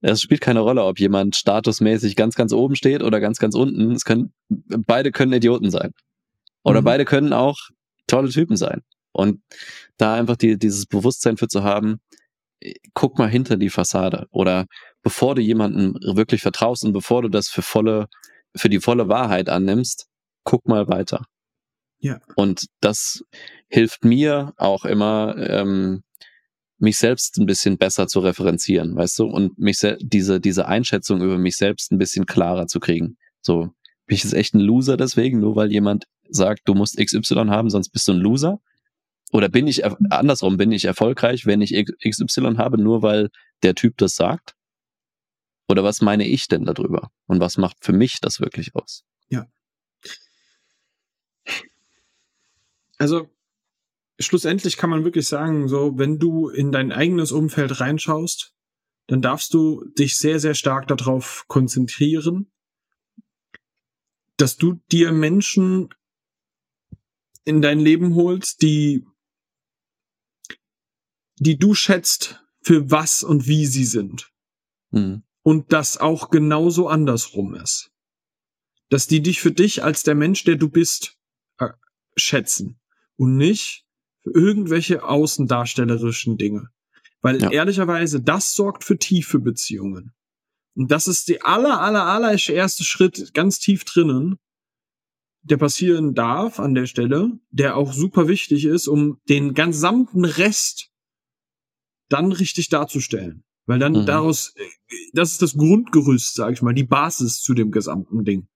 es 0.00 0.20
spielt 0.20 0.40
keine 0.40 0.60
Rolle, 0.60 0.84
ob 0.84 1.00
jemand 1.00 1.34
statusmäßig 1.34 2.14
ganz, 2.14 2.34
ganz 2.34 2.52
oben 2.52 2.76
steht 2.76 3.02
oder 3.02 3.20
ganz, 3.20 3.38
ganz 3.38 3.54
unten. 3.54 3.92
Es 3.92 4.04
können, 4.04 4.32
beide 4.48 5.12
können 5.12 5.32
Idioten 5.32 5.70
sein. 5.70 5.92
Oder 6.62 6.82
mhm. 6.82 6.84
beide 6.84 7.04
können 7.04 7.32
auch 7.32 7.56
tolle 8.06 8.28
Typen 8.28 8.56
sein. 8.56 8.82
Und 9.12 9.40
da 9.96 10.14
einfach 10.14 10.36
die, 10.36 10.58
dieses 10.58 10.86
Bewusstsein 10.86 11.36
für 11.36 11.48
zu 11.48 11.62
haben, 11.62 12.00
guck 12.94 13.18
mal 13.18 13.28
hinter 13.28 13.56
die 13.56 13.70
Fassade. 13.70 14.26
Oder 14.30 14.66
bevor 15.02 15.34
du 15.34 15.42
jemanden 15.42 15.94
wirklich 16.16 16.42
vertraust 16.42 16.84
und 16.84 16.92
bevor 16.92 17.22
du 17.22 17.28
das 17.28 17.48
für 17.48 17.62
volle, 17.62 18.08
für 18.56 18.68
die 18.68 18.80
volle 18.80 19.08
Wahrheit 19.08 19.48
annimmst, 19.48 20.06
guck 20.44 20.66
mal 20.68 20.88
weiter. 20.88 21.24
Ja. 21.98 22.20
Und 22.36 22.66
das 22.80 23.24
hilft 23.68 24.04
mir 24.04 24.52
auch 24.56 24.84
immer, 24.84 25.36
ähm, 25.38 26.02
mich 26.78 26.98
selbst 26.98 27.38
ein 27.38 27.46
bisschen 27.46 27.78
besser 27.78 28.06
zu 28.06 28.20
referenzieren, 28.20 28.94
weißt 28.94 29.18
du, 29.18 29.24
und 29.24 29.58
mich 29.58 29.78
diese, 30.00 30.40
diese 30.40 30.66
Einschätzung 30.66 31.22
über 31.22 31.38
mich 31.38 31.56
selbst 31.56 31.92
ein 31.92 31.98
bisschen 31.98 32.26
klarer 32.26 32.66
zu 32.66 32.78
kriegen. 32.80 33.16
So, 33.40 33.70
bin 34.06 34.16
ich 34.16 34.24
jetzt 34.24 34.34
echt 34.34 34.54
ein 34.54 34.60
Loser 34.60 34.96
deswegen, 34.96 35.40
nur 35.40 35.56
weil 35.56 35.72
jemand 35.72 36.04
sagt, 36.28 36.62
du 36.66 36.74
musst 36.74 36.98
XY 36.98 37.46
haben, 37.48 37.70
sonst 37.70 37.90
bist 37.90 38.06
du 38.08 38.12
ein 38.12 38.18
Loser? 38.18 38.60
Oder 39.32 39.48
bin 39.48 39.66
ich, 39.66 39.84
andersrum, 39.84 40.56
bin 40.56 40.72
ich 40.72 40.84
erfolgreich, 40.84 41.46
wenn 41.46 41.60
ich 41.60 41.72
XY 41.72 42.56
habe, 42.56 42.80
nur 42.80 43.02
weil 43.02 43.30
der 43.62 43.74
Typ 43.74 43.96
das 43.96 44.14
sagt? 44.14 44.54
Oder 45.68 45.82
was 45.82 46.02
meine 46.02 46.26
ich 46.26 46.46
denn 46.46 46.64
darüber? 46.64 47.10
Und 47.26 47.40
was 47.40 47.56
macht 47.56 47.78
für 47.80 47.92
mich 47.92 48.18
das 48.20 48.40
wirklich 48.40 48.74
aus? 48.74 49.04
Ja. 49.28 49.46
Also, 52.98 53.30
schlussendlich 54.18 54.76
kann 54.76 54.90
man 54.90 55.04
wirklich 55.04 55.26
sagen, 55.26 55.68
so, 55.68 55.98
wenn 55.98 56.18
du 56.18 56.48
in 56.48 56.72
dein 56.72 56.92
eigenes 56.92 57.32
Umfeld 57.32 57.80
reinschaust, 57.80 58.54
dann 59.06 59.20
darfst 59.20 59.52
du 59.52 59.84
dich 59.98 60.16
sehr, 60.16 60.40
sehr 60.40 60.54
stark 60.54 60.88
darauf 60.88 61.44
konzentrieren, 61.48 62.50
dass 64.36 64.56
du 64.56 64.80
dir 64.90 65.12
Menschen 65.12 65.90
in 67.44 67.60
dein 67.60 67.78
Leben 67.78 68.14
holst, 68.14 68.62
die, 68.62 69.06
die 71.38 71.58
du 71.58 71.74
schätzt 71.74 72.42
für 72.62 72.90
was 72.90 73.22
und 73.22 73.46
wie 73.46 73.66
sie 73.66 73.84
sind. 73.84 74.32
Mhm. 74.90 75.22
Und 75.42 75.74
das 75.74 75.98
auch 75.98 76.30
genauso 76.30 76.88
andersrum 76.88 77.54
ist. 77.54 77.92
Dass 78.88 79.06
die 79.06 79.20
dich 79.20 79.40
für 79.40 79.52
dich 79.52 79.82
als 79.82 80.02
der 80.02 80.14
Mensch, 80.14 80.44
der 80.44 80.56
du 80.56 80.70
bist, 80.70 81.18
schätzen 82.16 82.80
und 83.16 83.36
nicht 83.36 83.84
für 84.22 84.30
irgendwelche 84.30 85.04
außendarstellerischen 85.04 86.36
Dinge. 86.36 86.68
Weil 87.20 87.40
ja. 87.40 87.50
ehrlicherweise, 87.50 88.20
das 88.20 88.54
sorgt 88.54 88.84
für 88.84 88.98
tiefe 88.98 89.38
Beziehungen. 89.38 90.12
Und 90.74 90.90
das 90.90 91.06
ist 91.06 91.28
der 91.28 91.46
aller, 91.46 91.80
aller, 91.80 92.04
aller 92.04 92.32
erste 92.32 92.84
Schritt 92.84 93.32
ganz 93.32 93.58
tief 93.58 93.84
drinnen, 93.84 94.38
der 95.42 95.56
passieren 95.58 96.14
darf 96.14 96.58
an 96.58 96.74
der 96.74 96.86
Stelle, 96.86 97.38
der 97.50 97.76
auch 97.76 97.92
super 97.92 98.28
wichtig 98.28 98.64
ist, 98.64 98.88
um 98.88 99.20
den 99.28 99.54
gesamten 99.54 100.24
Rest 100.24 100.90
dann 102.08 102.32
richtig 102.32 102.70
darzustellen. 102.70 103.44
Weil 103.66 103.78
dann 103.78 103.92
mhm. 103.92 104.06
daraus, 104.06 104.54
das 105.12 105.32
ist 105.32 105.42
das 105.42 105.54
Grundgerüst, 105.54 106.34
sag 106.34 106.52
ich 106.52 106.62
mal, 106.62 106.74
die 106.74 106.84
Basis 106.84 107.40
zu 107.40 107.54
dem 107.54 107.70
gesamten 107.70 108.24
Ding. 108.24 108.48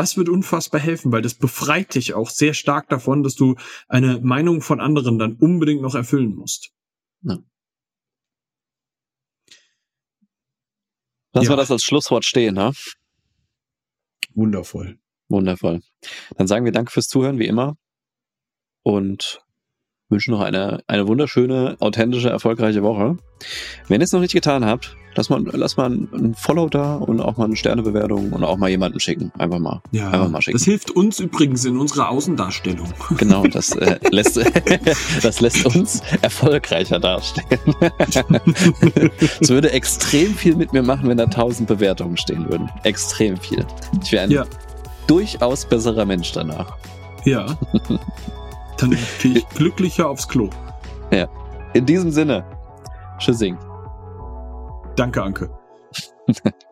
Das 0.00 0.16
wird 0.16 0.30
unfassbar 0.30 0.80
helfen, 0.80 1.12
weil 1.12 1.20
das 1.20 1.34
befreit 1.34 1.94
dich 1.94 2.14
auch 2.14 2.30
sehr 2.30 2.54
stark 2.54 2.88
davon, 2.88 3.22
dass 3.22 3.34
du 3.34 3.56
eine 3.86 4.18
Meinung 4.20 4.62
von 4.62 4.80
anderen 4.80 5.18
dann 5.18 5.34
unbedingt 5.34 5.82
noch 5.82 5.94
erfüllen 5.94 6.34
musst. 6.36 6.72
Ja. 7.20 7.36
Lassen 11.34 11.44
ja. 11.44 11.50
wir 11.50 11.56
das 11.58 11.70
als 11.70 11.82
Schlusswort 11.82 12.24
stehen, 12.24 12.54
ne? 12.54 12.72
Wundervoll. 14.32 14.98
Wundervoll. 15.28 15.82
Dann 16.34 16.46
sagen 16.46 16.64
wir 16.64 16.72
Danke 16.72 16.92
fürs 16.92 17.08
Zuhören, 17.08 17.38
wie 17.38 17.46
immer. 17.46 17.76
Und 18.82 19.42
wünschen 20.10 20.32
noch 20.32 20.40
eine, 20.40 20.82
eine 20.86 21.06
wunderschöne, 21.06 21.76
authentische, 21.80 22.28
erfolgreiche 22.30 22.82
Woche. 22.82 23.16
Wenn 23.88 24.00
ihr 24.00 24.04
es 24.04 24.12
noch 24.12 24.20
nicht 24.20 24.34
getan 24.34 24.64
habt, 24.64 24.96
lass 25.14 25.30
mal, 25.30 25.42
lass 25.52 25.76
mal 25.76 25.90
ein 25.90 26.34
Follow 26.36 26.68
da 26.68 26.96
und 26.96 27.20
auch 27.20 27.36
mal 27.36 27.44
eine 27.44 27.56
Sternebewertung 27.56 28.32
und 28.32 28.44
auch 28.44 28.56
mal 28.56 28.68
jemanden 28.68 29.00
schicken. 29.00 29.32
Einfach 29.38 29.58
mal. 29.58 29.80
Ja, 29.92 30.10
einfach 30.10 30.28
mal 30.28 30.42
schicken. 30.42 30.58
Das 30.58 30.64
hilft 30.64 30.90
uns 30.90 31.20
übrigens 31.20 31.64
in 31.64 31.78
unserer 31.78 32.10
Außendarstellung. 32.10 32.88
Genau, 33.16 33.44
das, 33.44 33.72
äh, 33.76 33.98
lässt, 34.10 34.38
das 35.22 35.40
lässt 35.40 35.64
uns 35.66 36.02
erfolgreicher 36.22 36.98
dastehen. 36.98 37.46
Es 39.40 39.48
würde 39.48 39.72
extrem 39.72 40.34
viel 40.34 40.56
mit 40.56 40.72
mir 40.72 40.82
machen, 40.82 41.08
wenn 41.08 41.16
da 41.16 41.26
tausend 41.26 41.68
Bewertungen 41.68 42.16
stehen 42.16 42.48
würden. 42.48 42.70
Extrem 42.84 43.36
viel. 43.36 43.64
Ich 44.02 44.12
wäre 44.12 44.24
ein 44.24 44.30
ja. 44.30 44.44
durchaus 45.06 45.64
besserer 45.64 46.04
Mensch 46.04 46.32
danach. 46.32 46.76
Ja. 47.24 47.58
Dann 48.80 48.96
gehe 49.20 49.38
ich 49.38 49.48
glücklicher 49.50 50.08
aufs 50.08 50.26
Klo. 50.26 50.48
Ja. 51.10 51.28
In 51.74 51.86
diesem 51.86 52.10
Sinne, 52.10 52.44
Tschüssing. 53.18 53.58
Danke, 54.96 55.22
Anke. 55.22 55.50